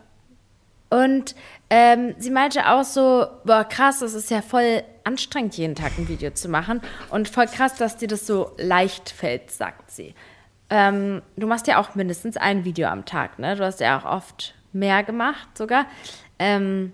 [0.89, 1.35] Und
[1.69, 6.09] ähm, sie meinte auch so, boah, krass, das ist ja voll anstrengend, jeden Tag ein
[6.09, 6.81] Video zu machen.
[7.11, 10.15] Und voll krass, dass dir das so leicht fällt, sagt sie.
[10.71, 13.57] Ähm, du machst ja auch mindestens ein Video am Tag, ne?
[13.57, 15.87] Du hast ja auch oft mehr gemacht sogar.
[16.39, 16.93] Ähm,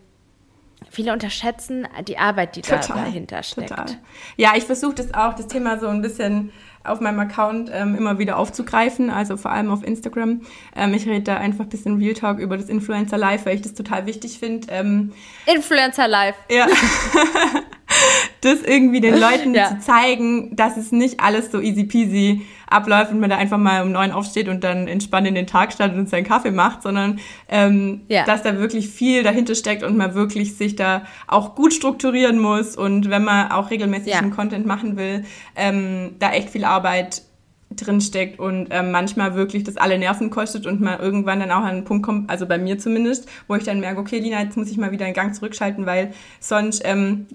[0.91, 3.71] viele unterschätzen die Arbeit, die total, da dahinter steckt.
[3.71, 3.87] Total.
[4.37, 6.53] Ja, ich versuche das auch, das Thema so ein bisschen
[6.85, 10.43] auf meinem Account ähm, immer wieder aufzugreifen, also vor allem auf Instagram.
[10.75, 13.63] Ähm, ich rede da einfach ein bisschen Real Talk über das Influencer Life, weil ich
[13.63, 14.69] das total wichtig finde.
[14.71, 15.13] Ähm,
[15.47, 16.39] Influencer Life.
[16.51, 16.67] Ja.
[18.41, 19.69] das irgendwie den Leuten ja.
[19.69, 23.83] zu zeigen, dass es nicht alles so easy peasy abläuft und man da einfach mal
[23.83, 27.21] um neun aufsteht und dann entspannt in den Tag startet und seinen Kaffee macht, sondern
[27.49, 28.25] ähm, ja.
[28.25, 32.77] dass da wirklich viel dahinter steckt und man wirklich sich da auch gut strukturieren muss
[32.77, 34.23] und wenn man auch regelmäßig ja.
[34.23, 35.25] Content machen will,
[35.57, 37.23] ähm, da echt viel Arbeit
[37.77, 41.67] drinsteckt und ähm, manchmal wirklich das alle Nerven kostet und man irgendwann dann auch an
[41.67, 44.71] einen Punkt kommt, also bei mir zumindest, wo ich dann merke, okay, Lina, jetzt muss
[44.71, 47.27] ich mal wieder einen Gang zurückschalten, weil sonst ähm,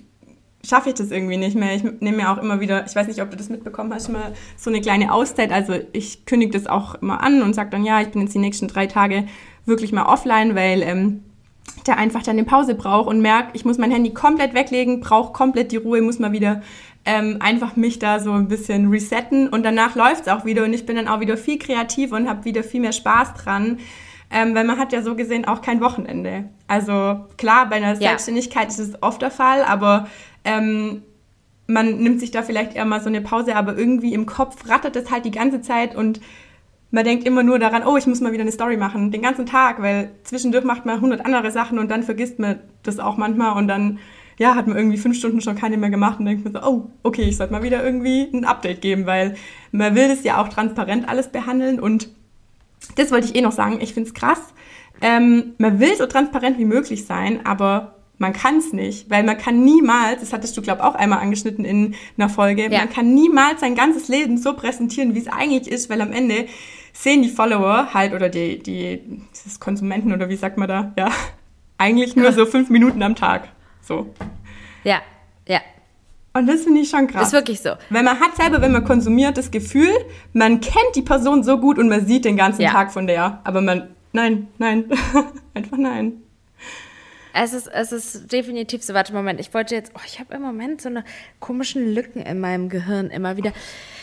[0.66, 1.76] schaffe ich das irgendwie nicht mehr.
[1.76, 4.34] Ich nehme mir auch immer wieder, ich weiß nicht, ob du das mitbekommen hast, mal
[4.58, 5.52] so eine kleine Auszeit.
[5.52, 8.40] Also ich kündige das auch immer an und sage dann, ja, ich bin jetzt die
[8.40, 9.28] nächsten drei Tage
[9.66, 11.24] wirklich mal offline, weil ähm,
[11.86, 15.34] der einfach dann eine Pause braucht und merkt, ich muss mein Handy komplett weglegen, brauche
[15.34, 16.62] komplett die Ruhe, muss mal wieder
[17.06, 20.74] ähm, einfach mich da so ein bisschen resetten und danach läuft es auch wieder und
[20.74, 23.80] ich bin dann auch wieder viel kreativ und habe wieder viel mehr Spaß dran.
[24.30, 26.50] Ähm, weil man hat ja so gesehen auch kein Wochenende.
[26.68, 28.10] Also klar, bei einer ja.
[28.10, 30.10] Selbstständigkeit ist es oft der Fall, aber
[30.48, 31.04] ähm,
[31.68, 34.96] man nimmt sich da vielleicht eher mal so eine Pause, aber irgendwie im Kopf rattert
[34.96, 36.22] es halt die ganze Zeit und
[36.90, 39.46] man denkt immer nur daran, oh, ich muss mal wieder eine Story machen, den ganzen
[39.46, 43.58] Tag, weil zwischendurch macht man hundert andere Sachen und dann vergisst man das auch manchmal
[43.58, 44.00] und dann,
[44.38, 46.90] ja, hat man irgendwie fünf Stunden schon keine mehr gemacht und denkt man so, oh,
[47.04, 49.36] okay, ich sollte mal wieder irgendwie ein Update geben, weil
[49.74, 52.10] man will das ja auch transparent alles behandeln und
[52.96, 54.40] das wollte ich eh noch sagen, ich finde es krass.
[55.02, 59.38] Ähm, man will so transparent wie möglich sein, aber man kann es nicht, weil man
[59.38, 62.80] kann niemals, das hattest du, glaube auch einmal angeschnitten in einer Folge, ja.
[62.80, 66.48] man kann niemals sein ganzes Leben so präsentieren, wie es eigentlich ist, weil am Ende
[66.94, 71.12] sehen die Follower halt oder die, die das Konsumenten oder wie sagt man da, ja,
[71.78, 73.50] eigentlich nur so fünf Minuten am Tag.
[73.82, 74.14] So.
[74.84, 75.02] Ja,
[75.48, 75.62] ja.
[76.34, 77.28] Und das finde ich schon krass.
[77.28, 77.72] Ist wirklich so.
[77.90, 79.92] Weil man hat selber, wenn man konsumiert, das Gefühl,
[80.34, 82.72] man kennt die Person so gut und man sieht den ganzen ja.
[82.72, 83.42] Tag von der.
[83.44, 84.86] Aber man, nein, nein,
[85.54, 86.24] einfach nein.
[87.40, 88.94] Es ist, es ist definitiv so.
[88.94, 89.40] Warte, Moment.
[89.40, 91.04] Ich wollte jetzt, oh, ich habe im Moment so eine
[91.40, 93.54] komischen Lücken in meinem Gehirn immer wieder.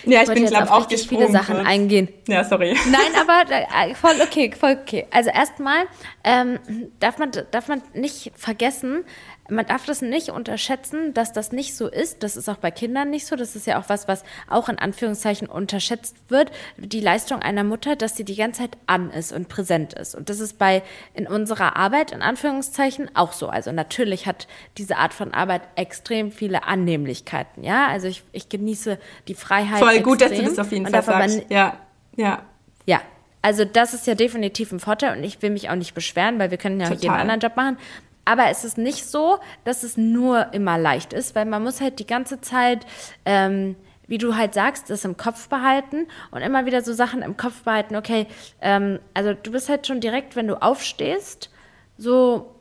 [0.04, 1.66] Ja, ich, ich bin, glaube auch viele Sachen wird.
[1.66, 2.08] eingehen.
[2.28, 2.76] Ja, sorry.
[2.90, 5.06] Nein, aber äh, voll okay, voll okay.
[5.10, 5.86] Also erstmal
[6.22, 6.58] ähm,
[7.00, 9.04] darf, man, darf man nicht vergessen,
[9.50, 12.22] man darf das nicht unterschätzen, dass das nicht so ist.
[12.22, 13.37] Das ist auch bei Kindern nicht so.
[13.37, 16.50] Das ist ja auch was, was auch in Anführungszeichen unterschätzt wird.
[16.78, 20.14] Die Leistung einer Mutter, dass sie die ganze Zeit an ist und präsent ist.
[20.14, 23.48] Und das ist bei in unserer Arbeit in Anführungszeichen auch so.
[23.48, 27.64] Also natürlich hat diese Art von Arbeit extrem viele Annehmlichkeiten.
[27.64, 29.80] Ja, also ich, ich genieße die Freiheit.
[29.80, 31.42] Voll gut, dass du das auf jeden Fall sagst.
[31.50, 31.78] Ja,
[32.16, 32.42] ja.
[32.87, 33.00] Ja,
[33.42, 36.50] also das ist ja definitiv ein Vorteil und ich will mich auch nicht beschweren, weil
[36.50, 37.02] wir können ja Total.
[37.02, 37.76] jeden anderen Job machen.
[38.24, 41.98] Aber es ist nicht so, dass es nur immer leicht ist, weil man muss halt
[41.98, 42.87] die ganze Zeit,
[43.24, 47.37] ähm, wie du halt sagst, das im Kopf behalten und immer wieder so Sachen im
[47.37, 47.96] Kopf behalten.
[47.96, 48.26] Okay,
[48.60, 51.50] ähm, also du bist halt schon direkt, wenn du aufstehst,
[51.96, 52.54] so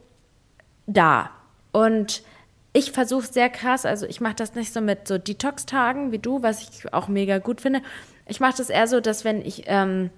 [0.85, 1.29] da.
[1.71, 2.23] Und
[2.73, 6.41] ich versuche sehr krass, also ich mache das nicht so mit so Detox-Tagen wie du,
[6.41, 7.81] was ich auch mega gut finde.
[8.25, 10.09] Ich mache das eher so, dass wenn ich ähm,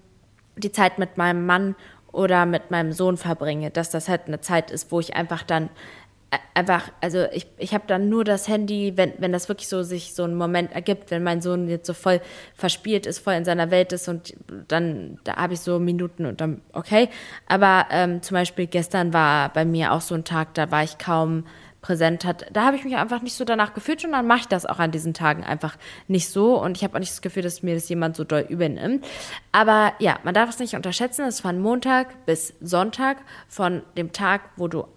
[0.57, 1.75] die Zeit mit meinem Mann
[2.15, 5.69] oder mit meinem Sohn verbringe, dass das halt eine Zeit ist, wo ich einfach dann
[6.31, 9.83] äh, einfach, also ich, ich habe dann nur das Handy, wenn, wenn das wirklich so
[9.83, 12.21] sich so ein Moment ergibt, wenn mein Sohn jetzt so voll
[12.55, 14.33] verspielt ist, voll in seiner Welt ist und
[14.67, 17.09] dann, da habe ich so Minuten und dann, okay.
[17.47, 20.97] Aber ähm, zum Beispiel gestern war bei mir auch so ein Tag, da war ich
[20.97, 21.45] kaum
[21.85, 24.47] präsent hat, da habe ich mich einfach nicht so danach gefühlt und dann mache ich
[24.47, 27.43] das auch an diesen Tagen einfach nicht so und ich habe auch nicht das Gefühl,
[27.43, 29.05] dass mir das jemand so doll übernimmt.
[29.51, 33.17] Aber ja, man darf es nicht unterschätzen, es von Montag bis Sonntag,
[33.47, 34.87] von dem Tag, wo du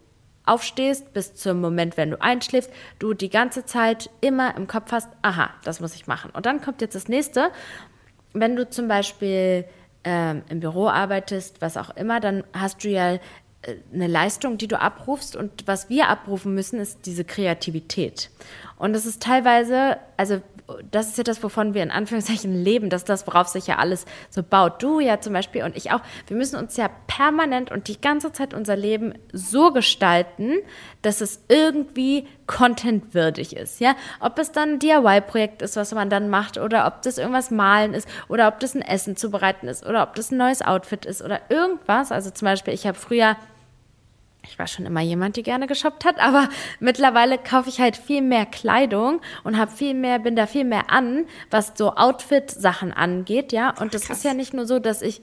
[0.47, 5.11] aufstehst bis zum Moment, wenn du einschläfst, du die ganze Zeit immer im Kopf hast,
[5.21, 6.31] aha, das muss ich machen.
[6.33, 7.51] Und dann kommt jetzt das nächste,
[8.33, 9.67] wenn du zum Beispiel
[10.05, 13.19] ähm, im Büro arbeitest, was auch immer, dann hast du ja
[13.93, 15.37] eine Leistung, die du abrufst.
[15.37, 18.31] Und was wir abrufen müssen, ist diese Kreativität.
[18.77, 20.41] Und das ist teilweise, also
[20.91, 24.05] das ist ja das, wovon wir in Anführungszeichen leben, dass das, worauf sich ja alles
[24.31, 24.83] so baut.
[24.83, 26.01] Du ja zum Beispiel und ich auch.
[26.27, 30.57] Wir müssen uns ja permanent und die ganze Zeit unser Leben so gestalten,
[31.03, 33.81] dass es irgendwie contentwürdig ist.
[33.81, 37.51] Ja, ob es dann ein DIY-Projekt ist, was man dann macht, oder ob das irgendwas
[37.51, 41.07] malen ist, oder ob das ein Essen zubereiten ist, oder ob das ein neues Outfit
[41.07, 42.13] ist, oder irgendwas.
[42.13, 43.37] Also zum Beispiel, ich habe früher
[44.49, 46.49] ich war schon immer jemand, die gerne geshoppt hat, aber
[46.81, 50.91] mittlerweile kaufe ich halt viel mehr Kleidung und habe viel mehr, bin da viel mehr
[50.91, 53.75] an, was so Outfit-Sachen angeht, ja.
[53.79, 54.19] Und das Krass.
[54.19, 55.21] ist ja nicht nur so, dass ich,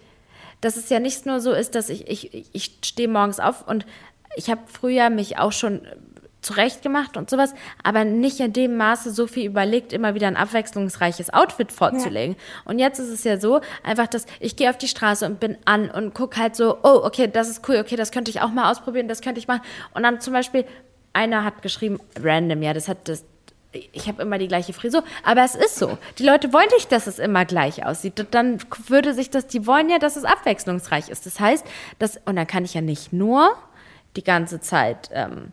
[0.62, 3.86] dass es ja nicht nur so ist, dass ich, ich, ich stehe morgens auf und
[4.36, 5.88] ich habe früher mich auch schon
[6.46, 7.54] zurechtgemacht und sowas,
[7.84, 12.36] aber nicht in dem Maße so viel überlegt, immer wieder ein abwechslungsreiches Outfit vorzulegen.
[12.36, 12.72] Ja.
[12.72, 15.58] Und jetzt ist es ja so, einfach, dass ich gehe auf die Straße und bin
[15.66, 18.52] an und gucke halt so, oh, okay, das ist cool, okay, das könnte ich auch
[18.52, 19.62] mal ausprobieren, das könnte ich machen.
[19.94, 20.66] Und dann zum Beispiel,
[21.14, 23.26] einer hat geschrieben, random, ja, das hat das,
[23.72, 25.98] ich habe immer die gleiche Frisur, aber es ist so.
[26.20, 28.26] Die Leute wollen nicht, dass es immer gleich aussieht.
[28.32, 31.26] Dann würde sich das, die wollen ja, dass es abwechslungsreich ist.
[31.26, 31.66] Das heißt,
[32.00, 33.54] dass, und dann kann ich ja nicht nur
[34.16, 35.52] die ganze Zeit ähm,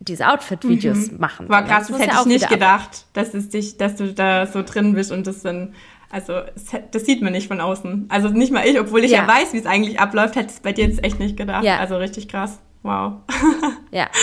[0.00, 1.18] diese Outfit-Videos mhm.
[1.18, 1.48] machen.
[1.48, 4.46] War krass, das, das hätte ja ich nicht gedacht, dass, es dich, dass du da
[4.46, 5.74] so drin bist und das dann
[6.10, 6.40] Also
[6.90, 8.06] das sieht man nicht von außen.
[8.08, 10.60] Also nicht mal ich, obwohl ich ja, ja weiß, wie es eigentlich abläuft, hätte es
[10.60, 11.64] bei dir jetzt echt nicht gedacht.
[11.64, 11.78] Ja.
[11.78, 12.58] Also richtig krass.
[12.82, 13.20] Wow.
[13.90, 14.08] ja.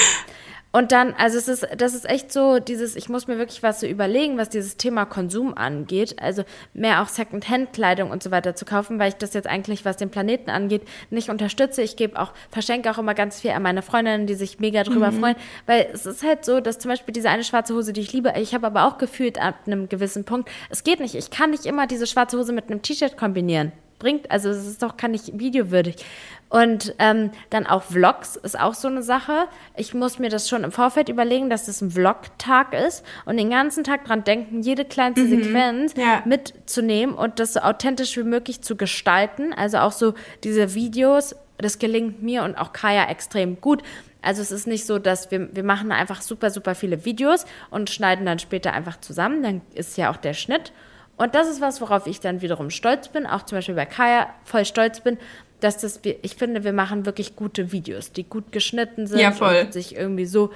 [0.71, 3.79] Und dann, also es ist, das ist echt so, dieses, ich muss mir wirklich was
[3.79, 6.15] so überlegen, was dieses Thema Konsum angeht.
[6.21, 9.97] Also mehr auch Second-Hand-Kleidung und so weiter zu kaufen, weil ich das jetzt eigentlich, was
[9.97, 11.81] den Planeten angeht, nicht unterstütze.
[11.81, 15.11] Ich gebe auch, verschenke auch immer ganz viel an meine Freundinnen, die sich mega drüber
[15.11, 15.19] mhm.
[15.19, 15.35] freuen.
[15.65, 18.33] Weil es ist halt so, dass zum Beispiel diese eine schwarze Hose, die ich liebe,
[18.37, 21.15] ich habe aber auch gefühlt ab einem gewissen Punkt, es geht nicht.
[21.15, 24.31] Ich kann nicht immer diese schwarze Hose mit einem T-Shirt kombinieren bringt.
[24.31, 26.05] Also es ist doch, kann nicht videowürdig.
[26.49, 29.47] Und ähm, dann auch Vlogs ist auch so eine Sache.
[29.75, 33.49] Ich muss mir das schon im Vorfeld überlegen, dass das ein Vlog-Tag ist und den
[33.49, 35.43] ganzen Tag dran denken, jede kleinste mhm.
[35.43, 36.21] Sequenz ja.
[36.25, 39.53] mitzunehmen und das so authentisch wie möglich zu gestalten.
[39.53, 43.83] Also auch so diese Videos, das gelingt mir und auch Kaya extrem gut.
[44.21, 47.89] Also es ist nicht so, dass wir, wir machen einfach super, super viele Videos und
[47.89, 49.43] schneiden dann später einfach zusammen.
[49.43, 50.71] Dann ist ja auch der Schnitt.
[51.17, 54.29] Und das ist was, worauf ich dann wiederum stolz bin, auch zum Beispiel bei Kaya
[54.43, 55.17] voll stolz bin,
[55.59, 59.63] dass das, ich finde, wir machen wirklich gute Videos, die gut geschnitten sind ja, voll.
[59.65, 60.51] und sich irgendwie so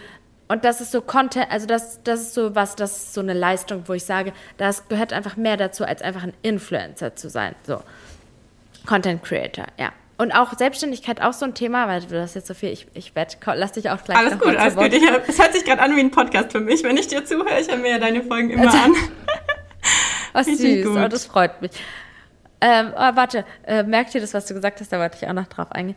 [0.52, 3.32] und das ist so Content, also das, das ist so was, das ist so eine
[3.32, 7.56] Leistung, wo ich sage, das gehört einfach mehr dazu, als einfach ein Influencer zu sein.
[7.66, 7.82] So.
[8.86, 9.94] Content Creator, ja.
[10.18, 13.16] Und auch Selbstständigkeit auch so ein Thema, weil du das jetzt so viel, ich, ich
[13.16, 14.92] wette, lass dich auch gleich Alles gut, alles gut.
[15.28, 17.62] Es hört sich gerade an wie ein Podcast für mich, wenn ich dir zuhöre.
[17.62, 18.94] Ich höre mir ja deine Folgen immer also, an.
[20.34, 21.72] Was süß, oh, das freut mich.
[22.62, 24.94] Ähm, oh, warte, äh, merkt ihr das, was du gesagt hast?
[24.94, 25.96] Da wollte ich auch noch drauf eingehen.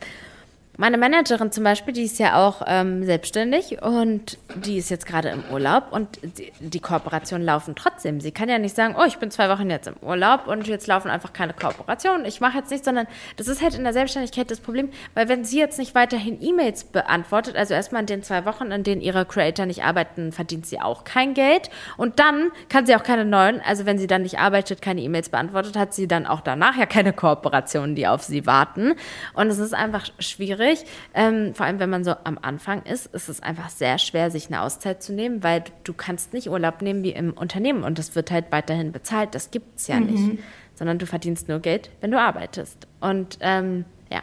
[0.77, 5.29] Meine Managerin zum Beispiel, die ist ja auch ähm, selbstständig und die ist jetzt gerade
[5.29, 8.19] im Urlaub und die, die, Kooperationen laufen trotzdem.
[8.19, 10.87] Sie kann ja nicht sagen, oh, ich bin zwei Wochen jetzt im Urlaub und jetzt
[10.87, 12.25] laufen einfach keine Kooperationen.
[12.25, 13.07] Ich mache jetzt nichts, sondern
[13.37, 16.83] das ist halt in der Selbstständigkeit das Problem, weil wenn sie jetzt nicht weiterhin E-Mails
[16.83, 20.81] beantwortet, also erstmal in den zwei Wochen, in denen ihre Creator nicht arbeiten, verdient sie
[20.81, 24.39] auch kein Geld und dann kann sie auch keine neuen, also wenn sie dann nicht
[24.39, 28.45] arbeitet, keine E-Mails beantwortet, hat sie dann auch danach ja keine Kooperationen, die auf sie
[28.45, 28.95] warten
[29.35, 30.85] und es ist einfach schwierig schwierig.
[31.13, 34.47] Ähm, vor allem, wenn man so am Anfang ist, ist es einfach sehr schwer, sich
[34.47, 38.15] eine Auszeit zu nehmen, weil du kannst nicht Urlaub nehmen wie im Unternehmen und das
[38.15, 39.35] wird halt weiterhin bezahlt.
[39.35, 40.05] Das gibt es ja mhm.
[40.05, 40.43] nicht.
[40.75, 42.85] Sondern du verdienst nur Geld, wenn du arbeitest.
[42.99, 44.21] Und ähm, ja,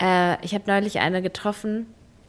[0.00, 1.86] äh, ich habe neulich eine getroffen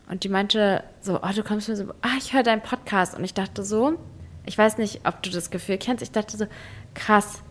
[0.09, 3.17] und die meinte so, oh, du kommst mir so, ah, ich höre deinen Podcast.
[3.17, 3.97] Und ich dachte so,
[4.45, 6.45] ich weiß nicht, ob du das Gefühl kennst, ich dachte so,
[6.93, 7.41] krass,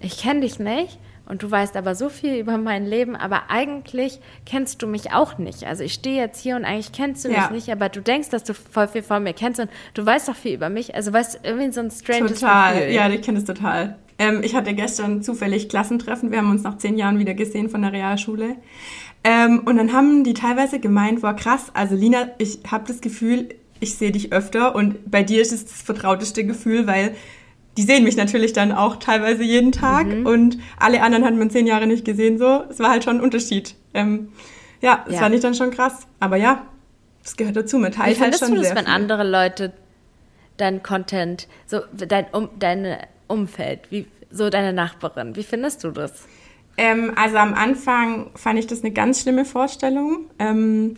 [0.00, 0.98] ich kenne dich nicht
[1.30, 5.38] und du weißt aber so viel über mein Leben, aber eigentlich kennst du mich auch
[5.38, 5.64] nicht.
[5.64, 7.50] Also ich stehe jetzt hier und eigentlich kennst du mich ja.
[7.50, 10.34] nicht, aber du denkst, dass du voll viel von mir kennst und du weißt doch
[10.34, 10.94] viel über mich.
[10.94, 12.94] Also weißt du, irgendwie so ein stranges Total, Gefühl.
[12.94, 13.96] ja, ich kenne es total.
[14.18, 16.32] Ähm, ich hatte gestern zufällig Klassentreffen.
[16.32, 18.56] Wir haben uns nach zehn Jahren wieder gesehen von der Realschule.
[19.22, 23.50] Ähm, und dann haben die teilweise gemeint, boah krass, also Lina, ich habe das Gefühl,
[23.78, 27.14] ich sehe dich öfter und bei dir ist es das vertrauteste Gefühl, weil
[27.76, 30.26] die sehen mich natürlich dann auch teilweise jeden Tag mhm.
[30.26, 32.38] und alle anderen hat man zehn Jahre nicht gesehen.
[32.38, 33.74] So, es war halt schon ein Unterschied.
[33.94, 34.32] Ähm,
[34.80, 35.20] ja, das ja.
[35.20, 36.06] fand ich dann schon krass.
[36.18, 36.66] Aber ja,
[37.22, 37.78] das gehört dazu.
[37.78, 38.94] Man teilt Wie halt schon du das, wenn viel.
[38.94, 39.72] andere Leute
[40.56, 46.26] dein Content, so dein um, dein Umfeld, wie so deine Nachbarin, wie findest du das?
[46.76, 50.26] Ähm, also am Anfang fand ich das eine ganz schlimme Vorstellung.
[50.38, 50.96] Ähm,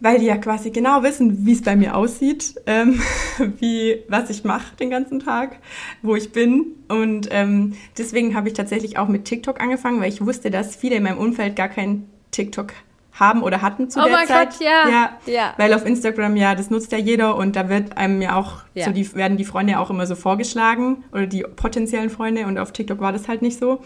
[0.00, 3.00] weil die ja quasi genau wissen, wie es bei mir aussieht, ähm,
[3.58, 5.58] wie was ich mache den ganzen Tag,
[6.02, 6.66] wo ich bin.
[6.88, 10.96] Und ähm, deswegen habe ich tatsächlich auch mit TikTok angefangen, weil ich wusste, dass viele
[10.96, 12.72] in meinem Umfeld gar kein TikTok
[13.12, 14.50] haben oder hatten zu oh der Zeit.
[14.50, 14.88] Gott, ja.
[14.88, 15.10] ja.
[15.26, 15.54] ja.
[15.58, 18.86] Weil auf Instagram, ja, das nutzt ja jeder und da wird einem ja auch, ja.
[18.86, 22.72] so die, werden die Freunde auch immer so vorgeschlagen oder die potenziellen Freunde und auf
[22.72, 23.82] TikTok war das halt nicht so.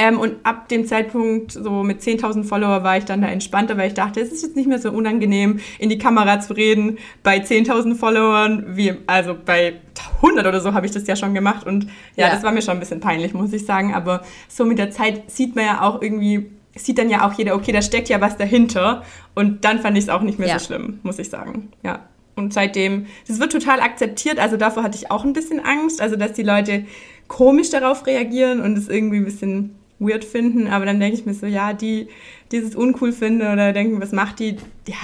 [0.00, 3.88] Ähm, und ab dem Zeitpunkt, so mit 10.000 Follower, war ich dann da entspannter, weil
[3.88, 6.98] ich dachte, es ist jetzt nicht mehr so unangenehm, in die Kamera zu reden.
[7.24, 9.80] Bei 10.000 Followern, wie, also bei
[10.22, 11.66] 100 oder so habe ich das ja schon gemacht.
[11.66, 13.92] Und ja, ja, das war mir schon ein bisschen peinlich, muss ich sagen.
[13.92, 17.56] Aber so mit der Zeit sieht man ja auch irgendwie, sieht dann ja auch jeder,
[17.56, 19.02] okay, da steckt ja was dahinter.
[19.34, 20.58] Und dann fand ich es auch nicht mehr ja.
[20.60, 21.70] so schlimm, muss ich sagen.
[21.82, 22.04] Ja.
[22.36, 24.38] Und seitdem, das wird total akzeptiert.
[24.38, 26.00] Also davor hatte ich auch ein bisschen Angst.
[26.00, 26.84] Also, dass die Leute
[27.26, 31.34] komisch darauf reagieren und es irgendwie ein bisschen weird finden, aber dann denke ich mir
[31.34, 32.08] so, ja, die,
[32.52, 34.56] die es uncool finden oder denken, was macht die,
[34.86, 34.96] ja,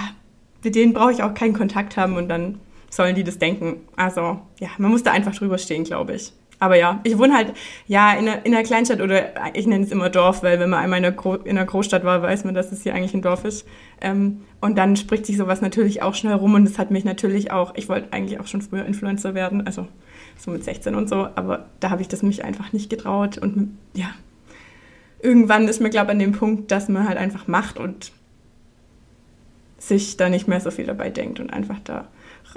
[0.63, 3.77] mit denen brauche ich auch keinen Kontakt haben und dann sollen die das denken.
[3.97, 6.33] Also, ja, man muss da einfach drüber stehen, glaube ich.
[6.61, 7.53] Aber ja, ich wohne halt,
[7.87, 10.83] ja, in einer, in einer Kleinstadt oder ich nenne es immer Dorf, weil wenn man
[10.83, 13.23] einmal in einer, Gro in einer Großstadt war, weiß man, dass es hier eigentlich ein
[13.23, 13.67] Dorf ist.
[14.01, 17.51] Ähm, und dann spricht sich sowas natürlich auch schnell rum und das hat mich natürlich
[17.51, 19.89] auch, ich wollte eigentlich auch schon früher Influencer werden, also
[20.39, 23.77] so mit 16 und so, aber da habe ich das mich einfach nicht getraut und
[23.95, 24.11] ja,
[25.25, 28.13] irgendwann ist man, glaube ich, an dem Punkt, dass man halt einfach macht und
[29.79, 32.09] sich da nicht mehr so viel dabei denkt und einfach da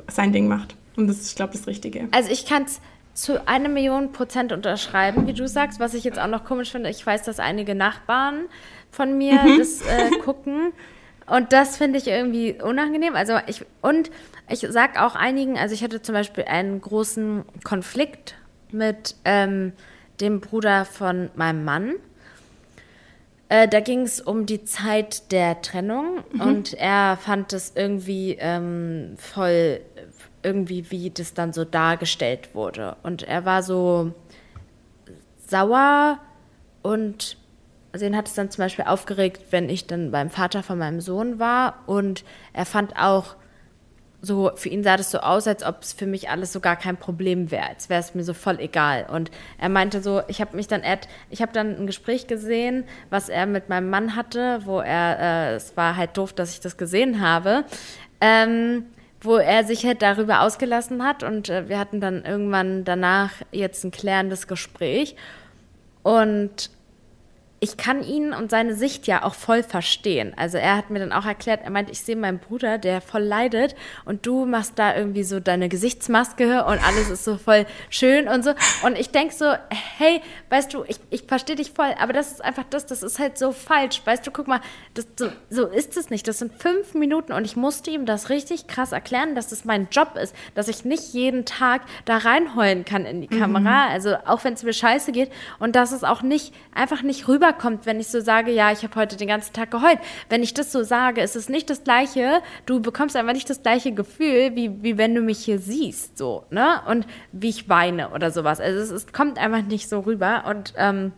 [0.07, 0.75] sein Ding macht.
[0.95, 2.07] Und das ist, glaube ich, das Richtige.
[2.11, 2.79] Also ich kann es
[3.13, 5.79] zu einer Million Prozent unterschreiben, wie du sagst.
[5.79, 8.45] Was ich jetzt auch noch komisch finde, ich weiß, dass einige Nachbarn
[8.91, 9.57] von mir mhm.
[9.57, 10.73] das äh, gucken.
[11.25, 13.15] Und das finde ich irgendwie unangenehm.
[13.15, 14.11] Also ich, und
[14.49, 18.35] ich sag auch einigen, also ich hatte zum Beispiel einen großen Konflikt
[18.71, 19.73] mit ähm,
[20.21, 21.95] dem Bruder von meinem Mann.
[23.49, 26.41] Äh, da ging es um die Zeit der Trennung mhm.
[26.41, 29.79] und er fand es irgendwie ähm, voll,
[30.43, 32.97] irgendwie wie das dann so dargestellt wurde.
[33.03, 34.11] Und er war so
[35.47, 36.19] sauer
[36.81, 37.37] und
[37.93, 40.99] also ihn hat es dann zum Beispiel aufgeregt, wenn ich dann beim Vater von meinem
[40.99, 43.35] Sohn war und er fand auch
[44.21, 46.75] so, für ihn sah das so aus, als ob es für mich alles so gar
[46.75, 49.05] kein Problem wäre, als wäre es mir so voll egal.
[49.11, 50.99] Und er meinte so, ich habe mich dann, er,
[51.29, 55.55] ich habe dann ein Gespräch gesehen, was er mit meinem Mann hatte, wo er, äh,
[55.55, 57.63] es war halt doof, dass ich das gesehen habe,
[58.19, 58.85] ähm,
[59.21, 63.83] wo er sich halt darüber ausgelassen hat und äh, wir hatten dann irgendwann danach jetzt
[63.83, 65.15] ein klärendes Gespräch
[66.01, 66.71] und
[67.59, 70.33] ich kann ihn und seine Sicht ja auch voll verstehen.
[70.37, 73.23] Also er hat mir dann auch erklärt, er meint, ich sehe meinen Bruder, der voll
[73.23, 78.27] leidet und du machst da irgendwie so deine Gesichtsmaske und alles ist so voll schön
[78.27, 78.53] und so.
[78.83, 79.53] Und ich denke so,
[79.97, 83.17] hey, weißt du, ich, ich verstehe dich voll, aber das ist einfach das, das ist
[83.17, 84.01] halt so falsch.
[84.05, 84.61] Weißt du, guck mal,
[84.93, 86.27] das, so, so ist es nicht.
[86.27, 89.87] Das sind fünf Minuten und ich musste ihm das richtig krass erklären, dass das mein
[89.89, 93.91] Job ist, dass ich nicht jeden Tag da reinheulen kann in die Kamera, mhm.
[93.93, 97.46] also auch wenn es mir scheiße geht und dass es auch nicht, einfach nicht rüber
[97.47, 99.99] rüberkommt, wenn ich so sage, ja, ich habe heute den ganzen Tag geheult.
[100.29, 102.41] Wenn ich das so sage, ist es nicht das Gleiche.
[102.65, 106.45] Du bekommst einfach nicht das gleiche Gefühl, wie, wie wenn du mich hier siehst, so,
[106.49, 106.81] ne?
[106.87, 108.59] Und wie ich weine oder sowas.
[108.59, 111.13] Also es, es kommt einfach nicht so rüber und ähm,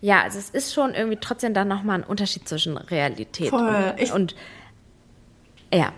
[0.00, 3.94] ja, also es ist schon irgendwie trotzdem dann nochmal ein Unterschied zwischen Realität Voll.
[3.98, 4.34] und, und
[5.72, 5.92] ja.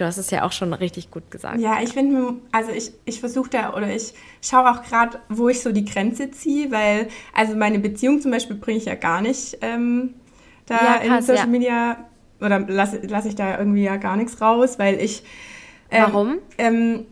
[0.00, 1.60] Du hast es ja auch schon richtig gut gesagt.
[1.60, 5.60] Ja, ich finde, also ich, ich versuche da oder ich schaue auch gerade, wo ich
[5.60, 9.58] so die Grenze ziehe, weil, also meine Beziehung zum Beispiel bringe ich ja gar nicht
[9.60, 10.14] ähm,
[10.64, 11.46] da ja, krass, in Social ja.
[11.46, 11.96] Media
[12.40, 15.22] oder lasse lass ich da irgendwie ja gar nichts raus, weil ich.
[15.90, 16.38] Ähm, Warum?
[16.56, 17.04] Ähm,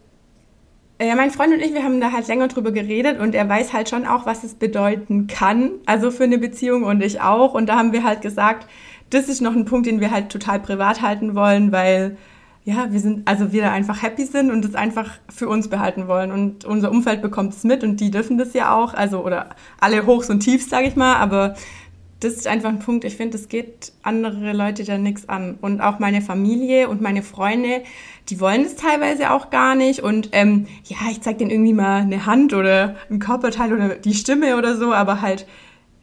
[0.98, 3.74] ja, mein Freund und ich, wir haben da halt länger drüber geredet und er weiß
[3.74, 7.52] halt schon auch, was es bedeuten kann, also für eine Beziehung und ich auch.
[7.52, 8.66] Und da haben wir halt gesagt,
[9.10, 12.16] das ist noch ein Punkt, den wir halt total privat halten wollen, weil
[12.68, 16.06] ja, wir sind, also wir da einfach happy sind und es einfach für uns behalten
[16.06, 16.30] wollen.
[16.30, 20.04] Und unser Umfeld bekommt es mit und die dürfen das ja auch, also oder alle
[20.04, 21.54] Hochs und Tiefs, sage ich mal, aber
[22.20, 25.56] das ist einfach ein Punkt, ich finde, es geht andere Leute da nichts an.
[25.62, 27.84] Und auch meine Familie und meine Freunde,
[28.28, 30.00] die wollen es teilweise auch gar nicht.
[30.00, 34.12] Und ähm, ja, ich zeig denen irgendwie mal eine Hand oder ein Körperteil oder die
[34.12, 35.46] Stimme oder so, aber halt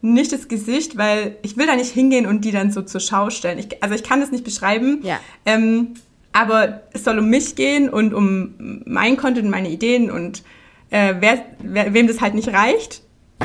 [0.01, 3.30] nicht das Gesicht, weil ich will da nicht hingehen und die dann so zur Schau
[3.30, 3.60] stellen.
[3.60, 5.01] Ich, also ich kann das nicht beschreiben.
[5.04, 5.19] Ja.
[5.45, 5.93] Ähm,
[6.36, 10.43] aber es soll um mich gehen und um mein Content, meine Ideen und
[10.89, 13.04] äh, wer, wer, wem das halt nicht reicht,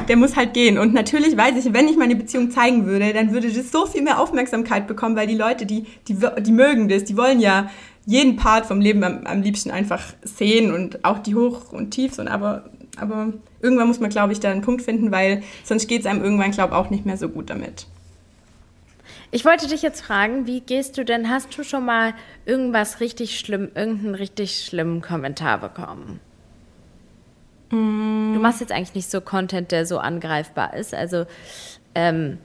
[0.09, 0.77] der muss halt gehen.
[0.77, 4.03] Und natürlich weiß ich, wenn ich meine Beziehung zeigen würde, dann würde das so viel
[4.03, 7.71] mehr Aufmerksamkeit bekommen, weil die Leute, die, die, die mögen das, die wollen ja
[8.07, 12.19] jeden Part vom Leben am, am liebsten einfach sehen und auch die Hoch- und Tiefs.
[12.19, 16.01] Und aber, aber irgendwann muss man, glaube ich, da einen Punkt finden, weil sonst geht
[16.01, 17.87] es einem irgendwann, glaube ich, auch nicht mehr so gut damit.
[19.33, 22.15] Ich wollte dich jetzt fragen, wie gehst du denn, hast du schon mal
[22.47, 26.19] irgendwas richtig schlimm, irgendeinen richtig schlimmen Kommentar bekommen?
[27.71, 28.35] Mm.
[28.35, 30.95] Du machst jetzt eigentlich nicht so Content, der so angreifbar ist.
[30.95, 31.27] Also,
[31.95, 32.39] ähm,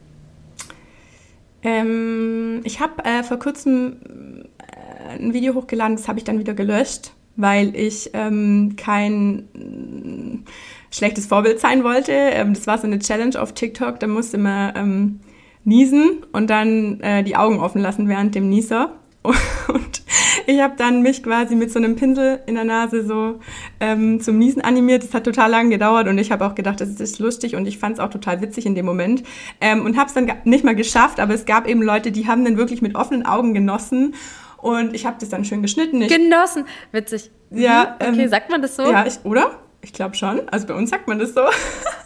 [1.63, 6.53] ähm, ich habe äh, vor kurzem äh, ein Video hochgeladen, das habe ich dann wieder
[6.53, 12.11] gelöscht, weil ich ähm, kein äh, schlechtes Vorbild sein wollte.
[12.11, 15.19] Ähm, das war so eine Challenge auf TikTok, da musste man ähm,
[15.65, 18.91] niesen und dann äh, die Augen offen lassen während dem Nieser.
[19.67, 20.03] Und
[20.45, 23.39] ich habe dann mich quasi mit so einem Pinsel in der Nase so
[23.79, 25.03] ähm, zum Niesen animiert.
[25.03, 27.79] Das hat total lange gedauert und ich habe auch gedacht, das ist lustig und ich
[27.79, 29.23] fand es auch total witzig in dem Moment.
[29.59, 32.45] Ähm, und habe es dann nicht mal geschafft, aber es gab eben Leute, die haben
[32.45, 34.13] dann wirklich mit offenen Augen genossen.
[34.57, 36.01] Und ich habe das dann schön geschnitten.
[36.01, 37.31] Ich, genossen, witzig.
[37.49, 37.97] Ja.
[37.99, 38.07] Mhm.
[38.07, 38.83] Okay, ähm, sagt man das so?
[38.83, 39.59] Ja, ich, oder?
[39.81, 40.47] Ich glaube schon.
[40.49, 41.41] Also bei uns sagt man das so.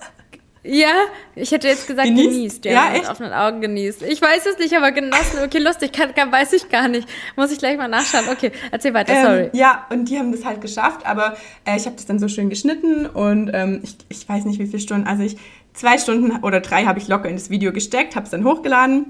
[0.63, 0.91] Ja,
[1.35, 4.01] ich hätte jetzt gesagt genießt, genießt ja, ja mit offenen Augen genießt.
[4.03, 7.07] Ich weiß es nicht, aber genossen, okay, lustig, kann, kann, weiß ich gar nicht.
[7.37, 8.25] Muss ich gleich mal nachschauen.
[8.29, 9.49] Okay, erzähl weiter, ähm, sorry.
[9.53, 12.49] Ja, und die haben das halt geschafft, aber äh, ich habe das dann so schön
[12.49, 15.37] geschnitten und ähm, ich, ich weiß nicht, wie viele Stunden, also ich,
[15.73, 19.05] zwei Stunden oder drei habe ich locker in das Video gesteckt, habe es dann hochgeladen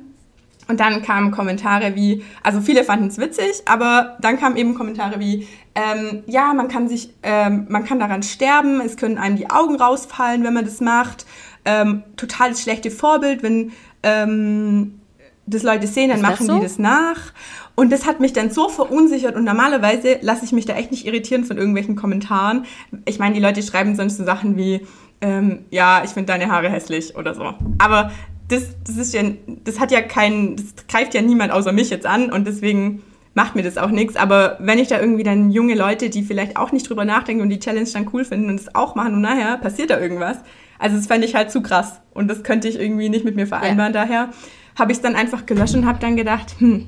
[0.67, 5.19] und dann kamen Kommentare wie, also viele fanden es witzig, aber dann kamen eben Kommentare
[5.19, 5.47] wie,
[5.79, 9.75] ähm, ja, man kann sich, ähm, man kann daran sterben, es können einem die Augen
[9.75, 11.25] rausfallen, wenn man das macht.
[11.63, 13.71] Ähm, totales schlechte Vorbild, wenn
[14.03, 14.99] ähm,
[15.45, 16.55] das Leute sehen, dann das machen so?
[16.55, 17.33] die das nach.
[17.75, 21.05] Und das hat mich dann so verunsichert und normalerweise lasse ich mich da echt nicht
[21.05, 22.65] irritieren von irgendwelchen Kommentaren.
[23.05, 24.85] Ich meine, die Leute schreiben sonst so Sachen wie,
[25.21, 27.53] ähm, ja, ich finde deine Haare hässlich oder so.
[27.77, 28.11] Aber
[28.49, 29.21] das, das ist ja,
[29.63, 33.01] das hat ja keinen, das greift ja niemand außer mich jetzt an und deswegen
[33.33, 34.15] macht mir das auch nichts.
[34.15, 37.49] Aber wenn ich da irgendwie dann junge Leute, die vielleicht auch nicht drüber nachdenken und
[37.49, 40.37] die Challenge dann cool finden und es auch machen und nachher passiert da irgendwas.
[40.77, 43.47] Also das fände ich halt zu krass und das könnte ich irgendwie nicht mit mir
[43.47, 43.93] vereinbaren.
[43.93, 44.29] Daher
[44.77, 46.87] habe ich es dann einfach gelöscht und habe dann gedacht, hm,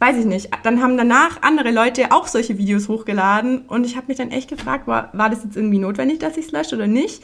[0.00, 0.50] weiß ich nicht.
[0.64, 4.48] Dann haben danach andere Leute auch solche Videos hochgeladen und ich habe mich dann echt
[4.48, 7.22] gefragt, war, war das jetzt irgendwie notwendig, dass ich es lösche oder nicht?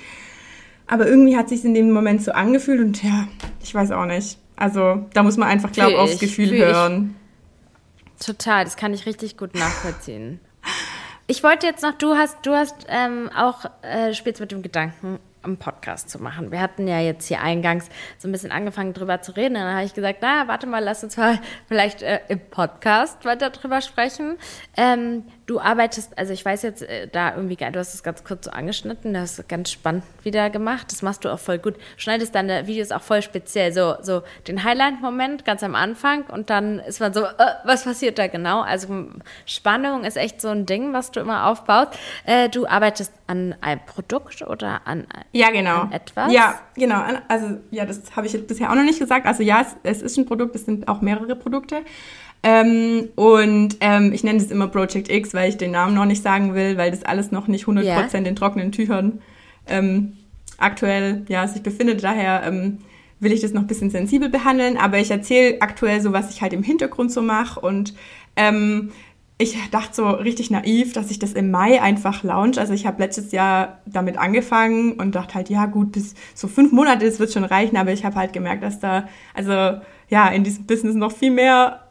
[0.87, 3.27] Aber irgendwie hat sich in dem Moment so angefühlt und ja,
[3.63, 4.39] ich weiß auch nicht.
[4.55, 7.26] Also da muss man einfach, glaube ich, aufs Gefühl fühl ich.
[8.25, 10.41] Total, das kann ich richtig gut nachvollziehen.
[11.29, 15.19] Ich wollte jetzt noch, du hast, du hast ähm, auch äh, spielst mit dem Gedanken,
[15.43, 16.51] einen Podcast zu machen.
[16.51, 17.89] Wir hatten ja jetzt hier eingangs
[18.19, 19.55] so ein bisschen angefangen drüber zu reden.
[19.55, 23.51] Dann habe ich gesagt, na, warte mal, lass uns mal vielleicht äh, im Podcast weiter
[23.51, 24.37] drüber sprechen.
[24.77, 28.47] Ähm, du arbeitest, also ich weiß jetzt äh, da irgendwie, du hast es ganz kurz
[28.47, 30.91] so angeschnitten, du hast es ganz spannend wieder gemacht.
[30.91, 31.75] Das machst du auch voll gut.
[31.97, 36.81] Schneidest deine Videos auch voll speziell, so, so den Highlight-Moment ganz am Anfang und dann
[36.81, 37.31] ist man so, äh,
[37.65, 38.61] was passiert da genau?
[38.61, 39.07] Also
[39.47, 41.97] Spannung ist echt so ein Ding, was du immer aufbaust.
[42.25, 45.83] Äh, du arbeitest an einem Produkt oder an Ja, genau.
[45.83, 46.33] an etwas?
[46.33, 47.03] Ja, genau.
[47.29, 49.27] Also, ja, das habe ich jetzt bisher auch noch nicht gesagt.
[49.27, 51.83] Also, ja, es, es ist ein Produkt, es sind auch mehrere Produkte.
[52.43, 56.22] Ähm, und ähm, ich nenne es immer Project X, weil ich den Namen noch nicht
[56.22, 58.03] sagen will, weil das alles noch nicht 100% Ja.
[58.12, 59.20] in trockenen Tüchern
[59.66, 60.12] ähm,
[60.59, 62.05] aktuell ja, sich befindet.
[62.05, 62.78] Daher ähm,
[63.18, 64.76] will ich das noch ein bisschen sensibel behandeln.
[64.76, 67.59] Aber ich erzähle aktuell so, was ich halt im Hintergrund so mache.
[67.61, 67.95] Und
[68.37, 68.93] ähm,
[69.39, 72.59] ich dachte so richtig naiv, dass ich das im Mai einfach launch.
[72.59, 76.72] Also ich habe letztes Jahr damit angefangen und dachte halt, ja gut, bis so fünf
[76.72, 77.76] Monate, das wird schon reichen.
[77.76, 81.82] Aber ich habe halt gemerkt, dass da, also ja, in diesem Business noch viel mehr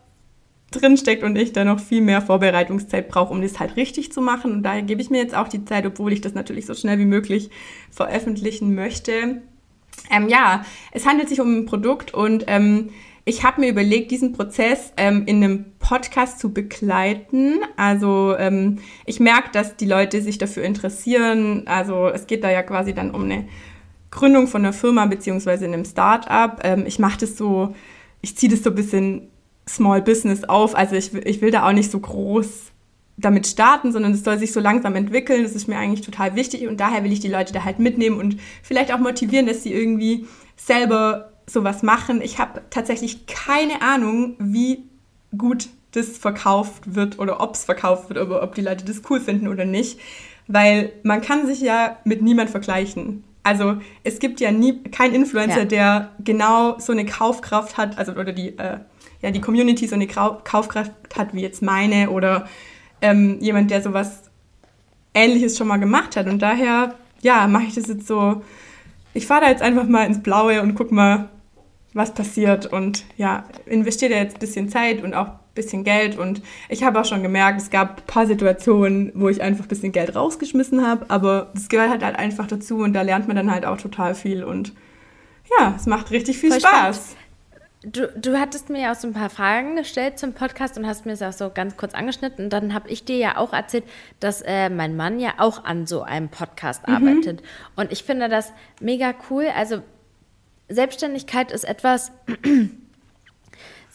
[0.72, 4.51] drinsteckt und ich da noch viel mehr Vorbereitungszeit brauche, um das halt richtig zu machen.
[4.51, 6.99] Und daher gebe ich mir jetzt auch die Zeit, obwohl ich das natürlich so schnell
[6.99, 7.49] wie möglich
[7.91, 9.41] veröffentlichen möchte.
[10.11, 12.89] Ähm, ja, es handelt sich um ein Produkt und ähm,
[13.28, 17.55] ich habe mir überlegt, diesen Prozess ähm, in einem Podcast zu begleiten.
[17.76, 21.63] Also ähm, ich merke, dass die Leute sich dafür interessieren.
[21.66, 23.47] Also es geht da ja quasi dann um eine
[24.11, 26.61] Gründung von einer Firma beziehungsweise einem Start-up.
[26.63, 27.74] Ähm, ich mache das so,
[28.22, 29.32] ich ziehe das so ein bisschen
[29.68, 30.76] Small Business auf.
[30.76, 32.47] Also ich, will- ich will da auch nicht so groß
[33.18, 35.43] damit starten, sondern es soll sich so langsam entwickeln.
[35.43, 38.20] Das ist mir eigentlich total wichtig und daher will ich die Leute da halt mitnehmen
[38.20, 42.22] und vielleicht auch motivieren, dass sie irgendwie selber sowas machen.
[42.22, 44.84] Ich habe tatsächlich keine Ahnung, wie
[45.38, 49.20] gut das verkauft wird oder ob es verkauft wird oder ob die Leute das cool
[49.22, 49.99] finden oder nicht,
[50.47, 53.24] weil man kann sich ja mit niemand vergleichen.
[53.43, 55.66] Also es gibt ja nie kein Influencer, Ja.
[55.66, 58.80] der genau so eine Kaufkraft hat, also oder die äh,
[59.22, 62.47] ja die Community so eine Kaufkraft hat wie jetzt meine oder
[63.01, 64.24] ähm, jemand, der sowas
[65.13, 66.28] Ähnliches schon mal gemacht hat.
[66.28, 68.43] Und daher, ja, mache ich das jetzt so.
[69.13, 71.30] Ich fahre da jetzt einfach mal ins Blaue und guck mal,
[71.93, 72.66] was passiert.
[72.68, 76.18] Und ja, investiere da jetzt ein bisschen Zeit und auch ein bisschen Geld.
[76.18, 79.70] Und ich habe auch schon gemerkt, es gab ein paar Situationen, wo ich einfach ein
[79.70, 81.05] bisschen Geld rausgeschmissen habe.
[81.09, 84.13] Aber das gehört halt, halt einfach dazu und da lernt man dann halt auch total
[84.13, 84.43] viel.
[84.43, 84.74] Und
[85.57, 87.16] ja, es macht richtig viel Voll Spaß.
[87.88, 91.05] Du, du hattest mir ja auch so ein paar Fragen gestellt zum Podcast und hast
[91.05, 92.45] mir das auch so ganz kurz angeschnitten.
[92.45, 93.83] Und dann habe ich dir ja auch erzählt,
[94.19, 97.43] dass äh, mein Mann ja auch an so einem Podcast arbeitet.
[97.75, 99.45] Und ich finde das mega cool.
[99.55, 99.83] Also
[100.67, 102.11] Selbstständigkeit ist etwas,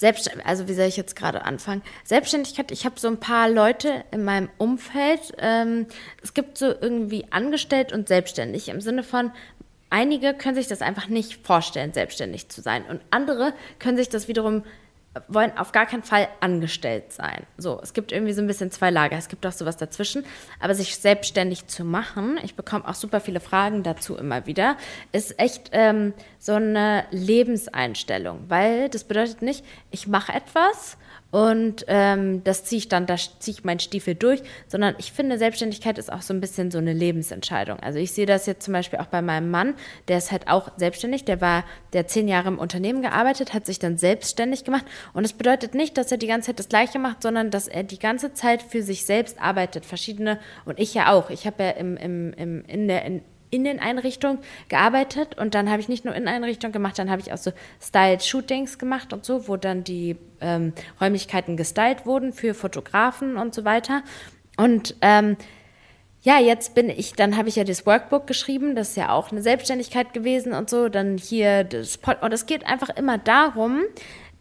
[0.00, 1.82] Selbst, also wie soll ich jetzt gerade anfangen?
[2.04, 5.34] Selbstständigkeit, ich habe so ein paar Leute in meinem Umfeld.
[5.36, 5.88] Ähm,
[6.22, 9.30] es gibt so irgendwie angestellt und selbstständig im Sinne von,
[9.90, 12.84] einige können sich das einfach nicht vorstellen, selbstständig zu sein.
[12.84, 14.64] Und andere können sich das wiederum,
[15.26, 17.44] wollen auf gar keinen Fall angestellt sein.
[17.58, 19.16] So, es gibt irgendwie so ein bisschen zwei Lager.
[19.16, 20.24] Es gibt auch sowas dazwischen.
[20.60, 24.76] Aber sich selbstständig zu machen, ich bekomme auch super viele Fragen dazu immer wieder,
[25.10, 28.44] ist echt ähm, so eine Lebenseinstellung.
[28.48, 30.96] Weil das bedeutet nicht, ich mache etwas
[31.30, 35.38] und ähm, das ziehe ich dann, da ziehe ich meinen Stiefel durch, sondern ich finde,
[35.38, 37.78] Selbstständigkeit ist auch so ein bisschen so eine Lebensentscheidung.
[37.80, 39.74] Also ich sehe das jetzt zum Beispiel auch bei meinem Mann,
[40.08, 43.78] der ist halt auch selbstständig, der war, der zehn Jahre im Unternehmen gearbeitet, hat sich
[43.78, 47.22] dann selbstständig gemacht und es bedeutet nicht, dass er die ganze Zeit das Gleiche macht,
[47.22, 51.30] sondern dass er die ganze Zeit für sich selbst arbeitet, verschiedene, und ich ja auch.
[51.30, 54.38] Ich habe ja im, im, im, in der, in, Inneneinrichtung
[54.68, 58.78] gearbeitet und dann habe ich nicht nur Inneneinrichtung gemacht, dann habe ich auch so Styled-Shootings
[58.78, 64.02] gemacht und so, wo dann die ähm, Räumlichkeiten gestylt wurden für Fotografen und so weiter.
[64.56, 65.36] Und ähm,
[66.22, 69.32] ja, jetzt bin ich, dann habe ich ja das Workbook geschrieben, das ist ja auch
[69.32, 73.82] eine Selbstständigkeit gewesen und so, dann hier das Pod und es geht einfach immer darum,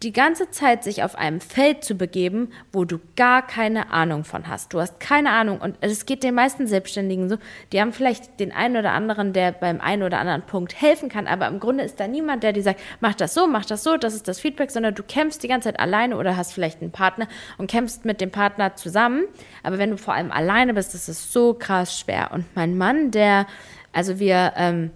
[0.01, 4.47] die ganze Zeit sich auf einem Feld zu begeben, wo du gar keine Ahnung von
[4.47, 4.73] hast.
[4.73, 7.37] Du hast keine Ahnung und es geht den meisten Selbstständigen so,
[7.73, 11.27] die haben vielleicht den einen oder anderen, der beim einen oder anderen Punkt helfen kann,
[11.27, 13.97] aber im Grunde ist da niemand, der dir sagt, mach das so, mach das so,
[13.97, 16.91] das ist das Feedback, sondern du kämpfst die ganze Zeit alleine oder hast vielleicht einen
[16.91, 17.27] Partner
[17.57, 19.25] und kämpfst mit dem Partner zusammen.
[19.63, 22.31] Aber wenn du vor allem alleine bist, ist es so krass schwer.
[22.31, 23.47] Und mein Mann, der,
[23.91, 24.91] also wir, ähm,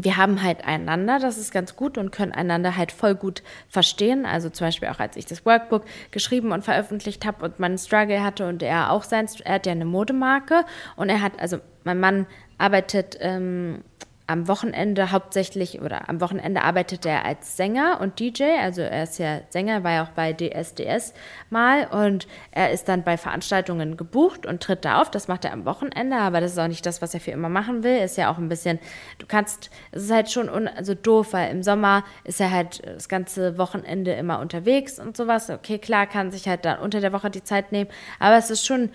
[0.00, 4.24] wir haben halt einander, das ist ganz gut und können einander halt voll gut verstehen.
[4.24, 8.22] Also zum Beispiel auch als ich das Workbook geschrieben und veröffentlicht habe und meinen Struggle
[8.22, 11.98] hatte und er auch sein, er hat ja eine Modemarke und er hat, also mein
[11.98, 12.26] Mann
[12.58, 13.82] arbeitet ähm,
[14.28, 18.44] am Wochenende hauptsächlich oder am Wochenende arbeitet er als Sänger und DJ.
[18.60, 21.14] Also er ist ja Sänger, war ja auch bei DSDS
[21.48, 25.10] mal und er ist dann bei Veranstaltungen gebucht und tritt da auf.
[25.10, 27.48] Das macht er am Wochenende, aber das ist auch nicht das, was er für immer
[27.48, 27.96] machen will.
[27.98, 28.78] Ist ja auch ein bisschen,
[29.18, 32.86] du kannst, es ist halt schon un, also doof, weil im Sommer ist er halt
[32.86, 35.48] das ganze Wochenende immer unterwegs und sowas.
[35.48, 38.66] Okay, klar, kann sich halt dann unter der Woche die Zeit nehmen, aber es ist
[38.66, 38.90] schon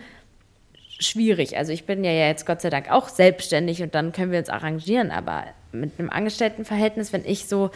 [0.99, 1.57] schwierig.
[1.57, 4.49] Also ich bin ja jetzt Gott sei Dank auch selbstständig und dann können wir uns
[4.49, 7.71] arrangieren, aber mit einem Angestelltenverhältnis, wenn ich so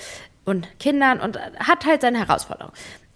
[0.45, 2.72] und Kindern und hat halt seine Herausforderung.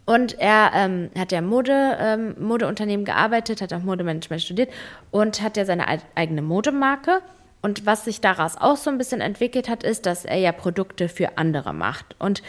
[0.06, 4.70] Und er ähm, hat ja Mode, ähm, Modeunternehmen gearbeitet, hat auch Modemanagement studiert
[5.12, 5.86] und hat ja seine
[6.16, 7.22] eigene Modemarke.
[7.62, 11.08] Und was sich daraus auch so ein bisschen entwickelt hat, ist, dass er ja Produkte
[11.08, 12.16] für andere macht.
[12.18, 12.42] Und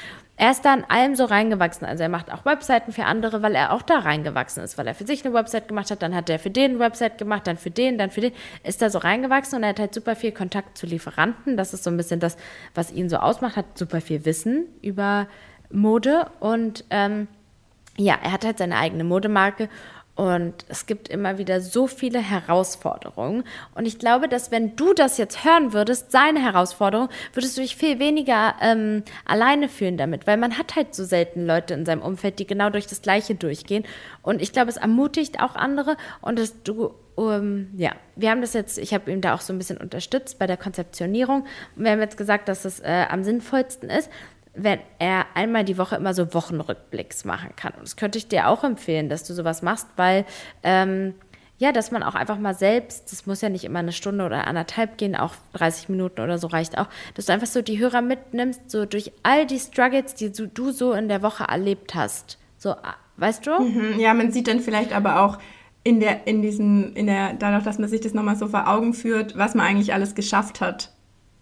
[0.42, 1.86] er ist da in allem so reingewachsen.
[1.86, 4.94] Also er macht auch Webseiten für andere, weil er auch da reingewachsen ist, weil er
[4.96, 7.56] für sich eine Website gemacht hat, dann hat er für den eine Website gemacht, dann
[7.56, 8.32] für den, dann für den,
[8.64, 11.56] ist da so reingewachsen und er hat halt super viel Kontakt zu Lieferanten.
[11.56, 12.36] Das ist so ein bisschen das,
[12.74, 15.28] was ihn so ausmacht, hat super viel Wissen über
[15.70, 17.28] Mode und ähm,
[17.96, 19.68] ja, er hat halt seine eigene Modemarke
[20.14, 23.44] und es gibt immer wieder so viele Herausforderungen.
[23.74, 27.76] Und ich glaube, dass wenn du das jetzt hören würdest, seine Herausforderung, würdest du dich
[27.76, 32.02] viel weniger ähm, alleine fühlen damit, weil man hat halt so selten Leute in seinem
[32.02, 33.84] Umfeld, die genau durch das Gleiche durchgehen.
[34.20, 38.54] Und ich glaube, es ermutigt auch andere und dass du um, ja, wir haben das
[38.54, 41.44] jetzt, ich habe ihm da auch so ein bisschen unterstützt bei der Konzeptionierung.
[41.76, 44.10] Und wir haben jetzt gesagt, dass es äh, am sinnvollsten ist,
[44.54, 47.72] wenn er einmal die Woche immer so Wochenrückblicks machen kann.
[47.74, 50.24] Und das könnte ich dir auch empfehlen, dass du sowas machst, weil
[50.62, 51.14] ähm,
[51.62, 54.48] ja, dass man auch einfach mal selbst, das muss ja nicht immer eine Stunde oder
[54.48, 58.02] anderthalb gehen, auch 30 Minuten oder so reicht auch, dass du einfach so die Hörer
[58.02, 62.38] mitnimmst, so durch all die Struggles, die du, so in der Woche erlebt hast.
[62.58, 62.74] So,
[63.16, 63.60] weißt du?
[63.60, 65.38] Mhm, ja, man sieht dann vielleicht aber auch
[65.84, 68.92] in der, in diesen, in der, dadurch, dass man sich das nochmal so vor Augen
[68.92, 70.92] führt, was man eigentlich alles geschafft hat.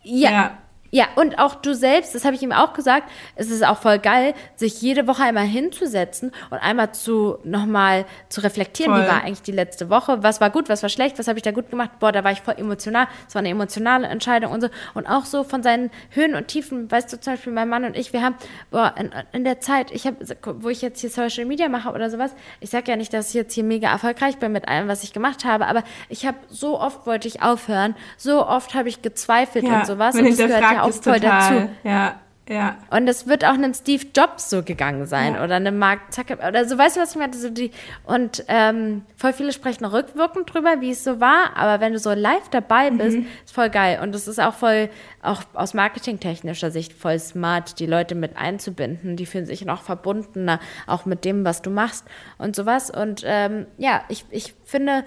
[0.03, 0.59] Ja, ja.
[0.91, 3.99] Ja, und auch du selbst, das habe ich ihm auch gesagt, es ist auch voll
[3.99, 9.05] geil, sich jede Woche einmal hinzusetzen und einmal zu nochmal zu reflektieren, voll.
[9.05, 11.43] wie war eigentlich die letzte Woche, was war gut, was war schlecht, was habe ich
[11.45, 14.63] da gut gemacht, boah, da war ich voll emotional, es war eine emotionale Entscheidung und
[14.63, 14.69] so.
[14.95, 17.97] Und auch so von seinen Höhen und Tiefen, weißt du, zum Beispiel mein Mann und
[17.97, 18.35] ich, wir haben,
[18.71, 20.17] boah, in, in der Zeit, ich habe,
[20.61, 23.35] wo ich jetzt hier Social Media mache oder sowas, ich sage ja nicht, dass ich
[23.35, 26.81] jetzt hier mega erfolgreich bin mit allem, was ich gemacht habe, aber ich habe so
[26.81, 30.63] oft wollte ich aufhören, so oft habe ich gezweifelt ja, und sowas und das gehört
[30.63, 31.71] ja auch voll total, dazu.
[31.85, 32.21] Ja,
[32.51, 32.77] ja.
[32.91, 35.45] Und es wird auch einem Steve Jobs so gegangen sein ja.
[35.45, 37.33] oder einem Mark Zuckerberg oder so, weißt du, was ich meine?
[37.33, 37.71] So die,
[38.05, 42.11] und ähm, voll viele sprechen rückwirkend drüber, wie es so war, aber wenn du so
[42.11, 42.99] live dabei mhm.
[42.99, 43.27] bist, mhm.
[43.45, 44.01] ist voll geil.
[44.03, 44.91] Und es ist auch voll,
[45.23, 49.15] auch aus marketingtechnischer Sicht voll smart, die Leute mit einzubinden.
[49.15, 50.59] Die fühlen sich noch verbundener,
[50.89, 52.05] auch mit dem, was du machst
[52.37, 52.91] und sowas.
[52.91, 55.05] Und ähm, ja, ich, ich finde,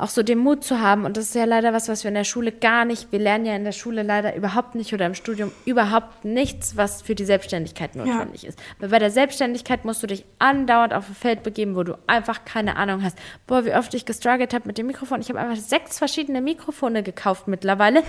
[0.00, 1.04] auch so den Mut zu haben.
[1.04, 3.46] Und das ist ja leider was, was wir in der Schule gar nicht, wir lernen
[3.46, 7.24] ja in der Schule leider überhaupt nicht oder im Studium überhaupt nichts, was für die
[7.24, 8.48] Selbstständigkeit notwendig ja.
[8.48, 8.58] ist.
[8.78, 12.44] Weil bei der Selbstständigkeit musst du dich andauernd auf ein Feld begeben, wo du einfach
[12.44, 13.18] keine Ahnung hast.
[13.46, 15.20] Boah, wie oft ich gestruggelt habe mit dem Mikrofon.
[15.20, 18.02] Ich habe einfach sechs verschiedene Mikrofone gekauft mittlerweile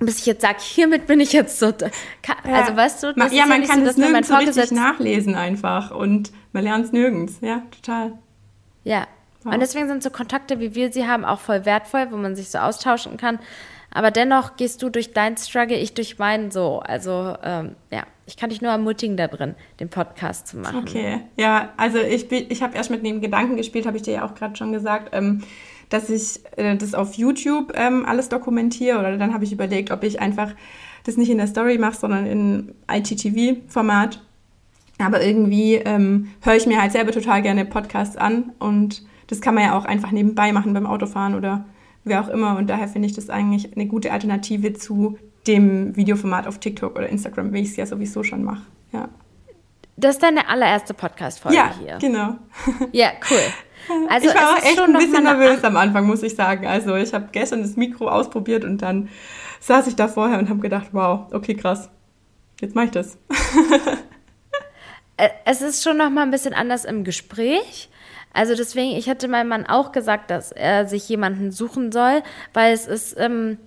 [0.00, 1.66] bis ich jetzt sage, hiermit bin ich jetzt so.
[1.66, 1.86] Also
[2.44, 2.76] ja.
[2.76, 6.32] weißt du, das ja, man ja kann so, es nirgends so richtig nachlesen einfach und
[6.52, 7.38] man lernt es nirgends.
[7.40, 8.12] Ja, total.
[8.82, 9.06] Ja,
[9.44, 12.50] und deswegen sind so Kontakte, wie wir sie haben, auch voll wertvoll, wo man sich
[12.50, 13.38] so austauschen kann.
[13.90, 16.80] Aber dennoch gehst du durch dein Struggle, ich durch meinen so.
[16.80, 20.78] Also ähm, ja, ich kann dich nur ermutigen da drin, den Podcast zu machen.
[20.78, 24.24] Okay, ja, also ich, ich habe erst mit dem Gedanken gespielt, habe ich dir ja
[24.26, 25.42] auch gerade schon gesagt, ähm,
[25.90, 28.98] dass ich äh, das auf YouTube ähm, alles dokumentiere.
[28.98, 30.52] Oder dann habe ich überlegt, ob ich einfach
[31.04, 34.20] das nicht in der Story mache, sondern in ITTV-Format.
[34.98, 39.54] Aber irgendwie ähm, höre ich mir halt selber total gerne Podcasts an und das kann
[39.54, 41.64] man ja auch einfach nebenbei machen beim Autofahren oder
[42.04, 42.56] wer auch immer.
[42.56, 47.08] Und daher finde ich das eigentlich eine gute Alternative zu dem Videoformat auf TikTok oder
[47.08, 48.62] Instagram, wie ich es ja sowieso schon mache.
[48.92, 49.08] Ja.
[49.96, 51.98] Das ist deine allererste Podcast-Folge ja, hier.
[52.00, 52.36] genau.
[52.92, 53.38] Ja, cool.
[54.08, 56.66] Also ich war auch echt ein bisschen nervös am Anfang, muss ich sagen.
[56.66, 59.10] Also ich habe gestern das Mikro ausprobiert und dann
[59.60, 61.90] saß ich da vorher und habe gedacht, wow, okay, krass.
[62.62, 63.18] Jetzt mache ich das.
[65.18, 67.90] äh, es ist schon noch mal ein bisschen anders im Gespräch.
[68.34, 72.22] Also deswegen, ich hätte meinem Mann auch gesagt, dass er sich jemanden suchen soll,
[72.52, 73.58] weil es ist ähm,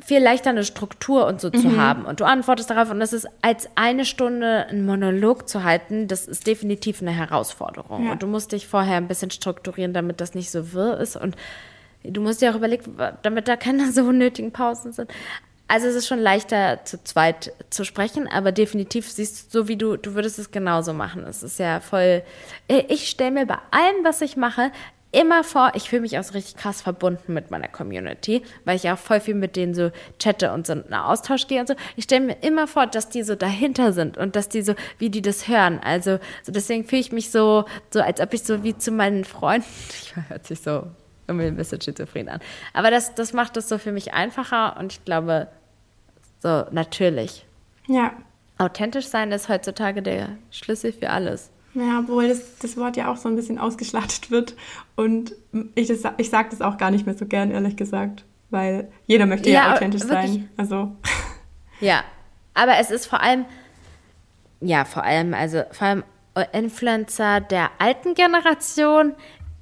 [0.00, 1.58] viel leichter eine Struktur und so mhm.
[1.58, 2.04] zu haben.
[2.04, 6.26] Und du antwortest darauf und das ist als eine Stunde einen Monolog zu halten, das
[6.26, 8.06] ist definitiv eine Herausforderung.
[8.06, 8.12] Ja.
[8.12, 11.36] Und du musst dich vorher ein bisschen strukturieren, damit das nicht so wirr ist und
[12.02, 15.10] du musst dir auch überlegen, damit da keine so unnötigen Pausen sind.
[15.68, 19.76] Also es ist schon leichter zu zweit zu sprechen, aber definitiv siehst du, so wie
[19.76, 21.24] du, du würdest es genauso machen.
[21.24, 22.22] Es ist ja voll.
[22.68, 24.70] Äh, ich stelle mir bei allem, was ich mache,
[25.16, 28.90] immer vor, ich fühle mich auch so richtig krass verbunden mit meiner Community, weil ich
[28.90, 31.74] auch voll viel mit denen so chatte und so in Austausch gehe und so.
[31.96, 35.08] Ich stelle mir immer vor, dass die so dahinter sind und dass die so, wie
[35.08, 35.80] die das hören.
[35.82, 39.24] Also so deswegen fühle ich mich so, so als ob ich so wie zu meinen
[39.24, 40.86] Freunden, ich hört sich so
[41.28, 42.40] irgendwie ein bisschen schizophren an.
[42.72, 45.48] Aber das, das macht es so für mich einfacher und ich glaube,
[46.40, 47.46] so natürlich.
[47.86, 48.12] Ja.
[48.58, 51.50] Authentisch sein ist heutzutage der Schlüssel für alles.
[51.74, 54.54] Ja, obwohl das, das Wort ja auch so ein bisschen ausgeschlachtet wird.
[54.94, 55.32] Und
[55.74, 58.24] ich, ich sage das auch gar nicht mehr so gern, ehrlich gesagt.
[58.48, 60.32] Weil jeder möchte ja, ja authentisch wirklich.
[60.32, 60.48] sein.
[60.56, 60.96] Also.
[61.80, 62.04] Ja,
[62.54, 63.44] aber es ist vor allem,
[64.62, 66.04] ja, vor allem, also vor allem
[66.52, 69.14] Influencer der alten Generation,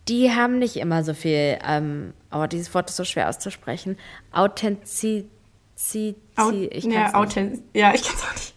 [0.08, 3.96] die haben nicht immer so viel, ähm, aber dieses Wort ist so schwer auszusprechen.
[4.32, 5.26] Authentizität.
[6.70, 8.54] Ich ja, Authent ja, ich kann es auch nicht.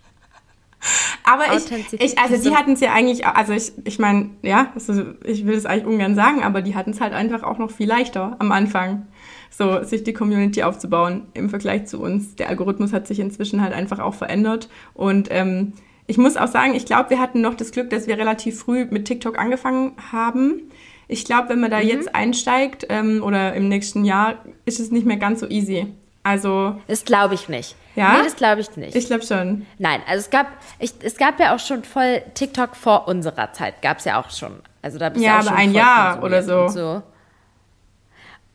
[1.24, 5.04] Aber ich, ich, also die hatten es ja eigentlich, also ich, ich meine, ja, also
[5.26, 7.88] ich will es eigentlich ungern sagen, aber die hatten es halt einfach auch noch viel
[7.88, 9.08] leichter am Anfang,
[9.50, 12.36] so sich die Community aufzubauen im Vergleich zu uns.
[12.36, 15.74] Der Algorithmus hat sich inzwischen halt einfach auch verändert und ähm,
[16.10, 18.86] ich muss auch sagen, ich glaube, wir hatten noch das Glück, dass wir relativ früh
[18.86, 20.62] mit TikTok angefangen haben.
[21.08, 21.88] Ich glaube, wenn man da mhm.
[21.88, 24.36] jetzt einsteigt ähm, oder im nächsten Jahr,
[24.66, 25.88] ist es nicht mehr ganz so easy.
[26.24, 26.76] Also.
[26.88, 27.76] Das glaube ich nicht.
[27.96, 28.18] Ja?
[28.18, 28.96] Nee, das glaube ich nicht.
[28.96, 29.66] Ich glaube schon.
[29.78, 30.48] Nein, also es gab,
[30.78, 34.30] ich, es gab ja auch schon voll TikTok vor unserer Zeit, gab es ja auch
[34.30, 34.60] schon.
[34.82, 36.68] Also da bist ja, auch aber ein Jahr oder so.
[36.68, 37.02] so.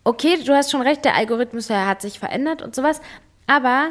[0.04, 3.00] Okay, du hast schon recht, der Algorithmus hat sich verändert und sowas.
[3.46, 3.88] Aber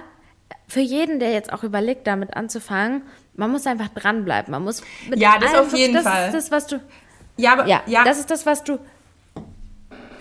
[0.67, 3.03] für jeden, der jetzt auch überlegt, damit anzufangen,
[3.35, 4.51] man muss einfach dranbleiben.
[4.51, 4.83] Man muss
[5.15, 6.27] ja, das auf jeden das Fall.
[6.31, 6.79] Das ist das, was du.
[7.41, 8.79] Ja, aber ja, ja, das ist das, was du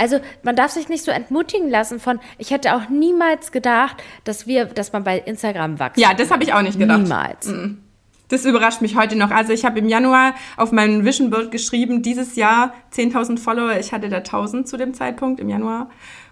[0.01, 4.47] also man darf sich nicht so entmutigen lassen von, ich hätte auch niemals gedacht, dass
[4.47, 6.01] wir, dass man bei Instagram wachsen.
[6.01, 7.03] Ja, das habe ich auch nicht gedacht.
[7.03, 7.49] Niemals.
[7.49, 7.83] Mhm.
[8.29, 9.31] Das überrascht mich heute noch.
[9.31, 13.79] Also ich habe im Januar auf meinem Vision Board geschrieben, dieses Jahr 10.000 Follower.
[13.79, 15.91] Ich hatte da 1.000 zu dem Zeitpunkt im Januar.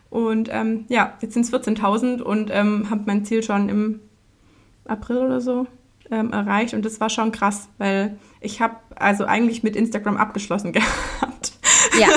[0.09, 4.01] Und ähm, ja, jetzt sind es 14.000 und ähm, habe mein Ziel schon im
[4.87, 5.67] April oder so
[6.11, 6.73] ähm, erreicht.
[6.73, 11.53] Und das war schon krass, weil ich habe also eigentlich mit Instagram abgeschlossen gehabt.
[11.99, 12.09] Ja.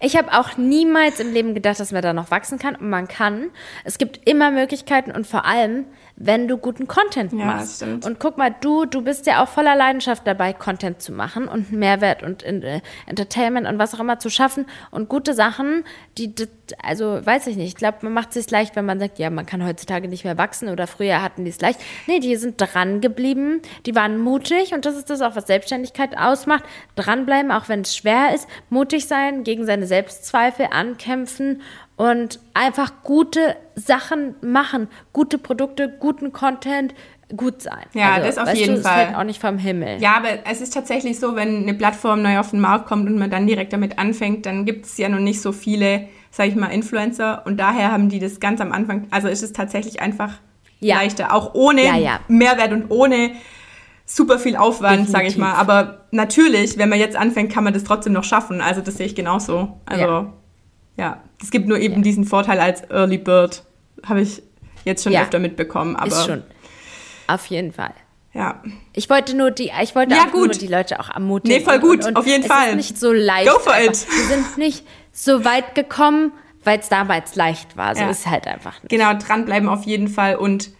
[0.00, 2.76] Ich habe auch niemals im Leben gedacht, dass man da noch wachsen kann.
[2.76, 3.50] Und man kann.
[3.84, 5.86] Es gibt immer Möglichkeiten und vor allem,
[6.20, 7.76] wenn du guten Content ja, machst.
[7.76, 8.04] Stimmt.
[8.04, 11.70] Und guck mal, du, du bist ja auch voller Leidenschaft dabei, Content zu machen und
[11.70, 15.84] Mehrwert und äh, Entertainment und was auch immer zu schaffen und gute Sachen,
[16.18, 16.34] die,
[16.82, 19.30] also weiß ich nicht, ich glaube, man macht es sich leicht, wenn man sagt, ja,
[19.30, 21.80] man kann heutzutage nicht mehr wachsen oder früher hatten die es leicht.
[22.08, 26.18] Nee, die sind dran geblieben, die waren mutig und das ist das auch, was Selbstständigkeit
[26.18, 26.64] ausmacht.
[26.96, 31.62] Dranbleiben, auch wenn es schwer ist, mutig sein, gegen seine Selbstzweifel ankämpfen
[31.98, 36.94] und einfach gute Sachen machen, gute Produkte, guten Content,
[37.36, 37.84] gut sein.
[37.92, 38.96] Ja, also, das auf jeden du, Fall.
[38.96, 40.00] Das fällt auch nicht vom Himmel.
[40.00, 43.18] Ja, aber es ist tatsächlich so, wenn eine Plattform neu auf den Markt kommt und
[43.18, 46.54] man dann direkt damit anfängt, dann gibt es ja noch nicht so viele, sag ich
[46.54, 50.34] mal, Influencer und daher haben die das ganz am Anfang, also ist es tatsächlich einfach
[50.78, 50.96] ja.
[50.96, 52.20] leichter, auch ohne ja, ja.
[52.28, 53.32] Mehrwert und ohne
[54.06, 55.54] super viel Aufwand, sage ich mal.
[55.54, 58.60] Aber natürlich, wenn man jetzt anfängt, kann man das trotzdem noch schaffen.
[58.60, 59.80] Also das sehe ich genauso.
[59.84, 60.32] Also
[60.98, 62.00] ja, es gibt nur eben ja.
[62.02, 63.62] diesen Vorteil als Early Bird,
[64.04, 64.42] habe ich
[64.84, 65.22] jetzt schon ja.
[65.22, 65.96] öfter mitbekommen.
[65.96, 66.42] Aber ist schon.
[67.28, 67.94] Auf jeden Fall.
[68.34, 68.62] Ja.
[68.92, 71.56] Ich wollte nur die, ich wollte ja, nur die Leute auch ermutigen.
[71.56, 72.70] Nee, voll gut, und, und auf jeden es Fall.
[72.70, 73.48] Ist nicht so leicht.
[73.48, 73.92] Go for einfach.
[73.92, 74.06] it.
[74.10, 76.32] Wir sind nicht so weit gekommen,
[76.64, 77.94] weil es damals leicht war.
[77.94, 78.10] So ja.
[78.10, 78.90] ist halt einfach nicht.
[78.90, 80.70] Genau, dranbleiben auf jeden Fall und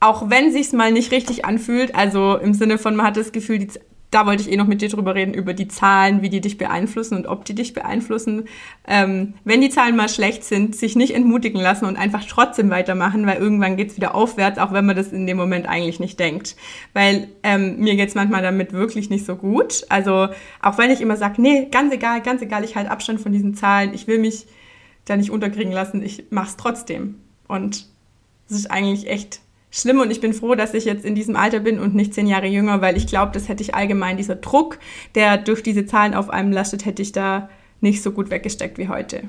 [0.00, 3.58] auch wenn sich's mal nicht richtig anfühlt, also im Sinne von man hat das Gefühl,
[3.58, 3.68] die,
[4.10, 6.56] da wollte ich eh noch mit dir drüber reden, über die Zahlen, wie die dich
[6.56, 8.44] beeinflussen und ob die dich beeinflussen.
[8.86, 13.26] Ähm, wenn die Zahlen mal schlecht sind, sich nicht entmutigen lassen und einfach trotzdem weitermachen,
[13.26, 16.56] weil irgendwann geht's wieder aufwärts, auch wenn man das in dem Moment eigentlich nicht denkt.
[16.94, 19.84] Weil ähm, mir geht's manchmal damit wirklich nicht so gut.
[19.90, 20.28] Also
[20.62, 23.54] auch wenn ich immer sage, nee, ganz egal, ganz egal, ich halte Abstand von diesen
[23.54, 24.46] Zahlen, ich will mich
[25.04, 27.16] da nicht unterkriegen lassen, ich mach's trotzdem.
[27.46, 27.86] Und
[28.48, 29.40] es ist eigentlich echt
[29.70, 32.26] schlimm und ich bin froh, dass ich jetzt in diesem Alter bin und nicht zehn
[32.26, 34.78] Jahre jünger, weil ich glaube, das hätte ich allgemein, dieser Druck,
[35.14, 37.48] der durch diese Zahlen auf einem lastet, hätte ich da
[37.80, 39.22] nicht so gut weggesteckt wie heute.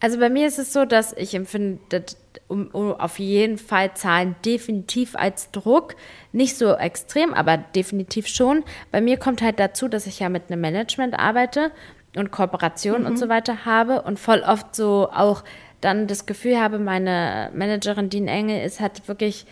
[0.00, 2.04] Also bei mir ist es so, dass ich empfinde,
[2.48, 5.94] um, um auf jeden Fall Zahlen definitiv als Druck.
[6.32, 8.64] Nicht so extrem, aber definitiv schon.
[8.90, 11.70] Bei mir kommt halt dazu, dass ich ja mit einem Management arbeite
[12.16, 13.08] und Kooperationen mhm.
[13.08, 15.44] und so weiter habe und voll oft so auch
[15.80, 19.46] dann das Gefühl habe, meine Managerin Dean Engel ist halt wirklich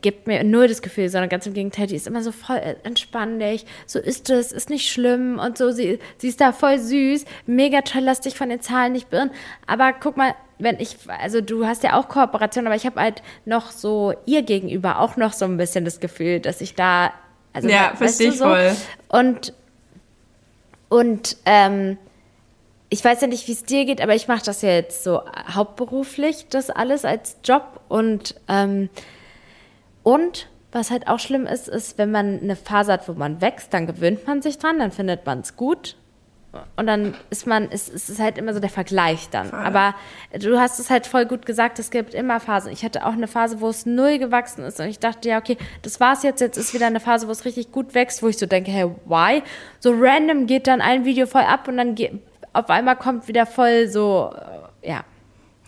[0.00, 3.66] gibt mir null das Gefühl, sondern ganz im Gegenteil, die ist immer so voll entspannlich,
[3.86, 7.82] so ist es, ist nicht schlimm und so, sie, sie ist da voll süß, mega
[7.82, 9.30] toll, lass dich von den Zahlen nicht birren,
[9.66, 13.22] aber guck mal, wenn ich, also du hast ja auch Kooperation, aber ich habe halt
[13.44, 17.12] noch so ihr gegenüber auch noch so ein bisschen das Gefühl, dass ich da,
[17.52, 18.74] also ja, verstehe ich so, voll.
[19.08, 19.52] Und,
[20.88, 21.98] und, ähm,
[22.90, 25.22] ich weiß ja nicht, wie es dir geht, aber ich mache das ja jetzt so
[25.54, 28.88] hauptberuflich, das alles als Job und ähm,
[30.02, 33.72] und was halt auch schlimm ist, ist, wenn man eine Phase hat, wo man wächst,
[33.72, 35.96] dann gewöhnt man sich dran, dann findet man es gut.
[36.76, 39.48] Und dann ist man, ist, ist es halt immer so der Vergleich dann.
[39.48, 39.58] Voll.
[39.58, 39.94] Aber
[40.38, 42.72] du hast es halt voll gut gesagt, es gibt immer Phasen.
[42.72, 45.56] Ich hatte auch eine Phase, wo es null gewachsen ist und ich dachte, ja, okay,
[45.82, 46.40] das war's jetzt.
[46.40, 48.88] Jetzt ist wieder eine Phase, wo es richtig gut wächst, wo ich so denke, hey,
[49.06, 49.42] why?
[49.80, 52.20] So random geht dann ein Video voll ab und dann geht,
[52.54, 54.32] auf einmal kommt wieder voll so,
[54.82, 55.04] äh, ja,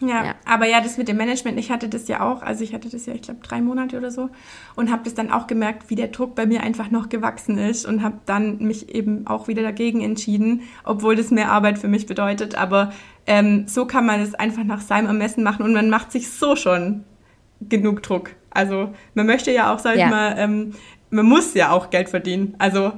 [0.00, 2.74] ja, ja, aber ja, das mit dem Management, ich hatte das ja auch, also ich
[2.74, 4.28] hatte das ja, ich glaube, drei Monate oder so
[4.74, 7.86] und habe das dann auch gemerkt, wie der Druck bei mir einfach noch gewachsen ist
[7.86, 12.04] und habe dann mich eben auch wieder dagegen entschieden, obwohl das mehr Arbeit für mich
[12.04, 12.56] bedeutet.
[12.56, 12.92] Aber
[13.26, 16.56] ähm, so kann man es einfach nach seinem Ermessen machen und man macht sich so
[16.56, 17.04] schon
[17.62, 18.32] genug Druck.
[18.50, 20.74] Also man möchte ja auch, sag ich mal, ähm,
[21.08, 22.54] man muss ja auch Geld verdienen.
[22.58, 22.92] Also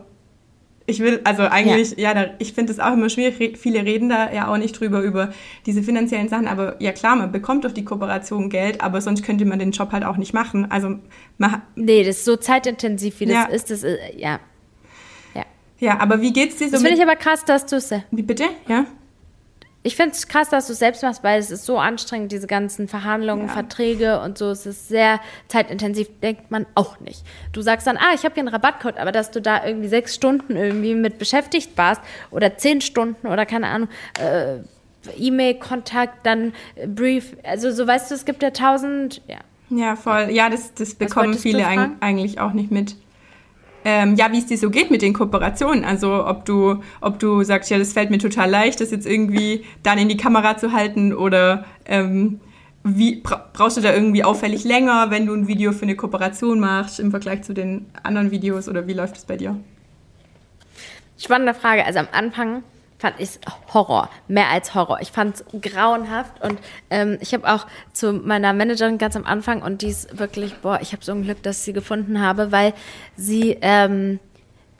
[0.89, 3.59] ich will, also eigentlich, ja, ja da, ich finde es auch immer schwierig.
[3.59, 5.31] Viele reden da ja auch nicht drüber, über
[5.67, 6.49] diese finanziellen Sachen.
[6.49, 9.93] Aber ja, klar, man bekommt durch die Kooperation Geld, aber sonst könnte man den Job
[9.93, 10.71] halt auch nicht machen.
[10.71, 10.99] Also,
[11.37, 13.45] man, Nee, das ist so zeitintensiv, wie das ja.
[13.45, 13.71] ist.
[13.71, 14.41] Das ist, ja.
[15.35, 15.45] Ja.
[15.79, 16.73] Ja, aber wie geht's dir so?
[16.73, 17.93] Das finde ich aber krass, dass du es.
[18.11, 18.45] Wie bitte?
[18.67, 18.87] Ja
[19.85, 22.47] ich finde es krass, dass du es selbst machst, weil es ist so anstrengend, diese
[22.47, 23.53] ganzen Verhandlungen, ja.
[23.53, 24.51] Verträge und so.
[24.51, 27.25] Es ist sehr zeitintensiv, denkt man auch nicht.
[27.53, 30.15] Du sagst dann, ah, ich habe hier einen Rabattcode, aber dass du da irgendwie sechs
[30.15, 33.89] Stunden irgendwie mit beschäftigt warst oder zehn Stunden oder keine Ahnung,
[34.21, 34.59] äh,
[35.17, 36.53] E-Mail-Kontakt, dann
[36.87, 39.39] Brief, also so weißt du, es gibt ja tausend, ja.
[39.71, 40.31] Ja, voll.
[40.31, 42.97] Ja, das, das bekommen viele eigentlich auch nicht mit
[43.85, 45.85] ähm, ja, wie es dir so geht mit den Kooperationen.
[45.85, 49.65] Also ob du, ob du sagst, ja, das fällt mir total leicht, das jetzt irgendwie
[49.83, 52.41] dann in die Kamera zu halten oder ähm,
[52.85, 53.23] wie
[53.53, 57.11] brauchst du da irgendwie auffällig länger, wenn du ein Video für eine Kooperation machst im
[57.11, 59.57] Vergleich zu den anderen Videos oder wie läuft es bei dir?
[61.19, 61.85] Spannende Frage.
[61.85, 62.63] Also am Anfang
[62.99, 63.39] fand ich
[63.73, 65.01] Horror, mehr als Horror.
[65.01, 66.59] Ich fand es grauenhaft und
[66.91, 70.81] ähm, ich habe auch zu meiner Managerin ganz am Anfang und die ist wirklich, boah,
[70.83, 72.75] ich habe so ein Glück, dass ich sie gefunden habe, weil
[73.17, 74.19] sie ähm,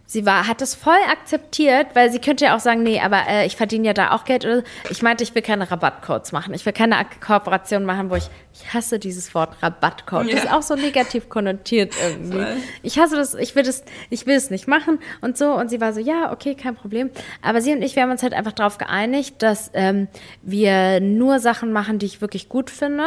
[0.09, 3.47] sie war, hat das voll akzeptiert, weil sie könnte ja auch sagen, nee, aber äh,
[3.47, 4.45] ich verdiene ja da auch Geld.
[4.45, 6.55] Oder, ich meinte, ich will keine Rabattcodes machen.
[6.55, 8.29] Ich will keine Kooperation machen, wo ich,
[8.61, 10.27] ich hasse dieses Wort Rabattcode.
[10.27, 10.35] Ja.
[10.35, 12.39] Das ist auch so negativ konnotiert irgendwie.
[12.39, 12.57] Voll.
[12.83, 15.53] Ich hasse das, ich will das, ich will es nicht machen und so.
[15.53, 17.11] Und sie war so, ja, okay, kein Problem.
[17.43, 20.09] Aber sie und ich, wir haben uns halt einfach darauf geeinigt, dass ähm,
[20.43, 23.05] wir nur Sachen machen, die ich wirklich gut finde.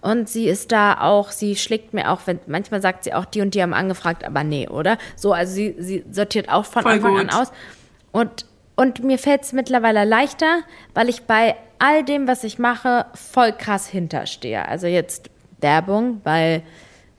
[0.00, 3.42] Und sie ist da auch, sie schlägt mir auch, wenn, manchmal sagt sie auch, die
[3.42, 4.98] und die haben angefragt, aber nee, oder?
[5.16, 7.20] So, also sie, sie sortiert auch von Voll Anfang gut.
[7.20, 7.52] an aus.
[8.12, 8.46] Und,
[8.76, 10.60] und mir fällt es mittlerweile leichter,
[10.94, 14.66] weil ich bei all dem, was ich mache, voll krass hinterstehe.
[14.66, 16.62] Also jetzt Werbung, weil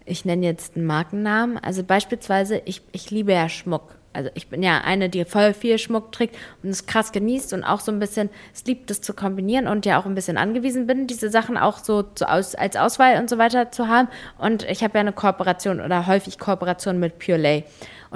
[0.05, 1.57] ich nenne jetzt einen Markennamen.
[1.57, 3.95] Also beispielsweise, ich, ich liebe ja Schmuck.
[4.13, 7.65] Also ich bin ja eine, die voll viel Schmuck trägt und es krass genießt und
[7.65, 10.87] auch so ein bisschen es liebt, das zu kombinieren und ja auch ein bisschen angewiesen
[10.87, 14.07] bin, diese Sachen auch so zu als Auswahl und so weiter zu haben.
[14.37, 17.63] Und ich habe ja eine Kooperation oder häufig Kooperation mit Pure Lay.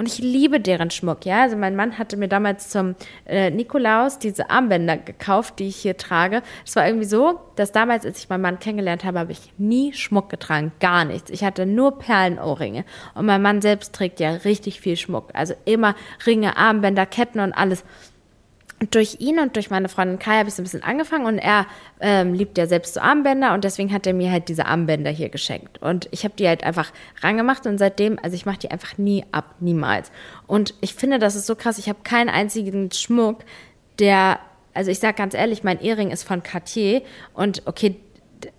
[0.00, 1.42] Und ich liebe deren Schmuck, ja.
[1.42, 2.94] Also mein Mann hatte mir damals zum
[3.26, 6.40] äh, Nikolaus diese Armbänder gekauft, die ich hier trage.
[6.64, 9.92] Es war irgendwie so, dass damals, als ich meinen Mann kennengelernt habe, habe ich nie
[9.92, 11.28] Schmuck getragen, gar nichts.
[11.28, 12.86] Ich hatte nur Perlenohrringe.
[13.14, 15.28] Und mein Mann selbst trägt ja richtig viel Schmuck.
[15.34, 15.94] Also immer
[16.26, 17.84] Ringe, Armbänder, Ketten und alles
[18.88, 21.66] durch ihn und durch meine Freundin Kai habe ich so ein bisschen angefangen und er
[22.00, 25.28] ähm, liebt ja selbst so Armbänder und deswegen hat er mir halt diese Armbänder hier
[25.28, 25.82] geschenkt.
[25.82, 29.24] Und ich habe die halt einfach rangemacht und seitdem, also ich mache die einfach nie
[29.32, 30.10] ab, niemals.
[30.46, 33.40] Und ich finde, das ist so krass, ich habe keinen einzigen Schmuck,
[33.98, 34.38] der,
[34.72, 37.02] also ich sage ganz ehrlich, mein Ehering ist von Cartier
[37.34, 37.96] und okay,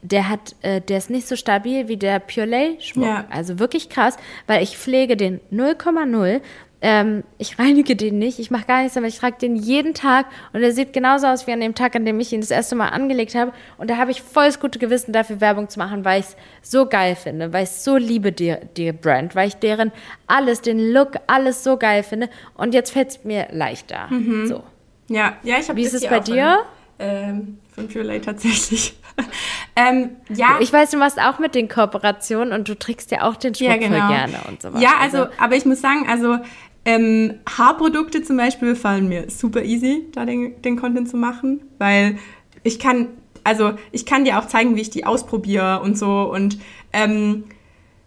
[0.03, 3.07] der hat, äh, der ist nicht so stabil wie der Pure Lay Schmuck.
[3.07, 3.25] Ja.
[3.31, 6.41] Also wirklich krass, weil ich pflege den 0,0
[6.81, 10.25] ähm, ich reinige den nicht, ich mache gar nichts damit, ich trage den jeden Tag
[10.51, 12.75] und er sieht genauso aus wie an dem Tag, an dem ich ihn das erste
[12.75, 13.53] Mal angelegt habe.
[13.77, 16.71] Und da habe ich voll das gute Gewissen dafür, Werbung zu machen, weil ich es
[16.71, 19.91] so geil finde, weil ich so liebe, die, die Brand, weil ich deren
[20.25, 22.29] alles, den Look, alles so geil finde.
[22.55, 24.07] Und jetzt fällt es mir leichter.
[24.09, 24.47] Mhm.
[24.47, 24.63] So.
[25.07, 26.59] Ja, ja, ich habe Wie ist es bei dir?
[27.01, 28.95] ähm, von Purelay tatsächlich.
[29.75, 30.57] ähm, ja.
[30.59, 33.69] Ich weiß, du machst auch mit den Kooperationen und du trägst ja auch den Schmuck
[33.69, 33.97] Ja, genau.
[33.97, 34.81] voll gerne und sowas.
[34.81, 36.37] Ja, also, aber ich muss sagen, also
[36.85, 42.17] ähm, Haarprodukte zum Beispiel fallen mir super easy, da den, den Content zu machen, weil
[42.63, 43.07] ich kann,
[43.43, 46.57] also ich kann dir auch zeigen, wie ich die ausprobiere und so und
[46.93, 47.43] ähm,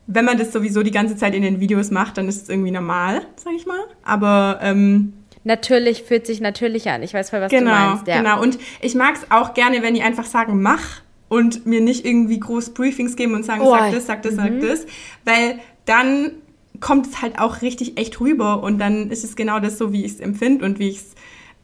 [0.07, 2.71] wenn man das sowieso die ganze Zeit in den Videos macht, dann ist es irgendwie
[2.71, 3.79] normal, sag ich mal.
[4.03, 5.15] Aber ähm,
[5.45, 7.03] Natürlich fühlt sich natürlich an.
[7.03, 8.07] Ich weiß voll, was genau, du meinst.
[8.07, 8.19] Ja.
[8.19, 8.43] genau.
[8.43, 12.39] Und ich mag es auch gerne, wenn die einfach sagen, mach und mir nicht irgendwie
[12.39, 14.87] groß Briefings geben und sagen, Oh, sag das, sag das, sag das,
[15.25, 16.33] weil dann
[16.81, 20.05] kommt es halt auch richtig echt rüber und dann ist es genau das so, wie
[20.05, 21.15] ich es empfinde und wie ich es,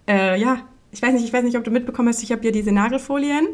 [0.09, 2.51] äh, ja, ich weiß nicht, ich weiß nicht, ob du mitbekommen hast, ich habe ja
[2.51, 3.49] diese Nagelfolien,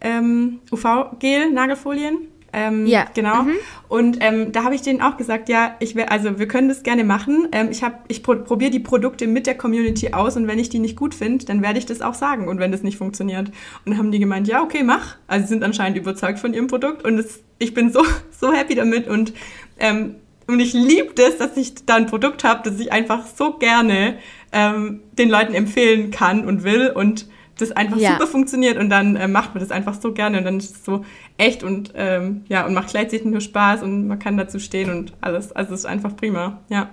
[0.00, 2.28] ähm, UV-Gel-Nagelfolien.
[2.52, 3.42] Ähm, Ja, Genau.
[3.42, 3.52] mhm.
[3.88, 6.82] Und ähm, da habe ich denen auch gesagt, ja, ich wär, also wir können das
[6.82, 7.48] gerne machen.
[7.52, 10.70] Ähm, ich hab, ich pro probiere die Produkte mit der Community aus und wenn ich
[10.70, 13.48] die nicht gut finde, dann werde ich das auch sagen und wenn das nicht funktioniert.
[13.48, 13.54] Und
[13.92, 15.16] dann haben die gemeint, ja, okay, mach.
[15.26, 18.74] Also sie sind anscheinend überzeugt von ihrem Produkt und es, ich bin so, so happy
[18.74, 19.34] damit und,
[19.78, 20.14] ähm,
[20.48, 24.16] und ich liebe das, dass ich da ein Produkt habe, das ich einfach so gerne
[24.52, 27.26] ähm, den Leuten empfehlen kann und will und
[27.58, 28.12] das einfach Ja.
[28.12, 30.84] super funktioniert und dann äh, macht man das einfach so gerne und dann ist es
[30.84, 31.04] so
[31.36, 35.12] echt und ähm, ja und macht gleichzeitig nur Spaß und man kann dazu stehen und
[35.20, 35.52] alles.
[35.52, 36.90] Also es ist einfach prima, ja.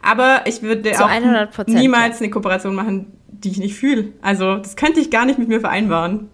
[0.00, 4.12] Aber ich würde Zu auch 100%, niemals eine Kooperation machen, die ich nicht fühle.
[4.22, 6.30] Also das könnte ich gar nicht mit mir vereinbaren.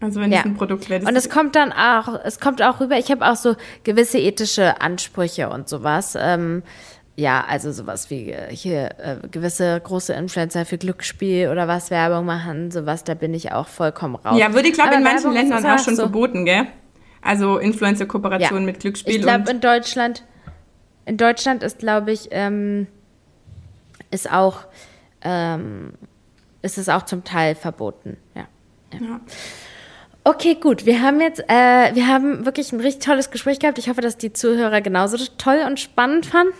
[0.00, 0.40] Also wenn Ja.
[0.40, 3.26] es ein Produkt wäre, Und es kommt dann auch, es kommt auch rüber, ich habe
[3.30, 6.16] auch so gewisse ethische Ansprüche und sowas.
[6.18, 6.62] Ähm,
[7.16, 12.24] ja, also sowas wie äh, hier äh, gewisse große Influencer für Glücksspiel oder was Werbung
[12.24, 14.38] machen, sowas, da bin ich auch vollkommen raus.
[14.38, 16.02] ja, würde ich glaube in manchen Werbung Ländern ja auch schon so.
[16.04, 16.66] verboten, gell?
[17.20, 18.66] Also Influencer-Kooperationen Ja.
[18.72, 20.24] mit Glücksspiel Ich glaube, in Deutschland,
[21.04, 22.86] in Deutschland ist, glaube ich, ähm,
[24.10, 24.60] ist auch,
[25.20, 25.92] ähm,
[26.62, 28.16] ist es auch zum Teil verboten.
[28.34, 28.46] Ja.
[28.94, 29.20] ja.
[30.24, 30.84] Okay, gut.
[30.86, 33.78] Wir haben jetzt, äh, wir haben wirklich ein richtig tolles Gespräch gehabt.
[33.78, 36.52] Ich hoffe, dass die Zuhörer genauso toll und spannend fanden.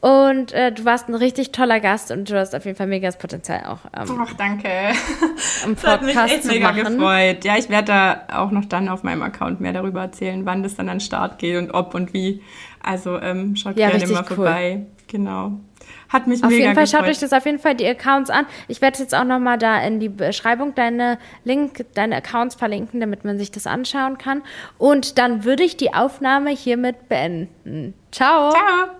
[0.00, 3.08] Und äh, du warst ein richtig toller Gast und du hast auf jeden Fall mega
[3.08, 4.68] das Potenzial auch ähm, Ach, danke.
[5.64, 6.96] im Das hat mich Podcast echt mega machen.
[6.98, 7.44] gefreut.
[7.44, 10.76] Ja, ich werde da auch noch dann auf meinem Account mehr darüber erzählen, wann das
[10.76, 12.42] dann an den Start geht und ob und wie.
[12.80, 14.36] Also ähm, schaut Ja, gerne mal cool.
[14.36, 14.86] vorbei.
[15.08, 15.58] Genau.
[16.08, 17.00] Hat mich Auf mega jeden Fall gefreut.
[17.00, 18.46] schaut euch das auf jeden Fall die Accounts an.
[18.66, 23.00] Ich werde jetzt auch noch mal da in die Beschreibung deine Link, deine Accounts verlinken,
[23.00, 24.42] damit man sich das anschauen kann.
[24.78, 27.94] Und dann würde ich die Aufnahme hiermit beenden.
[28.10, 28.50] Ciao.
[28.50, 28.97] Ciao.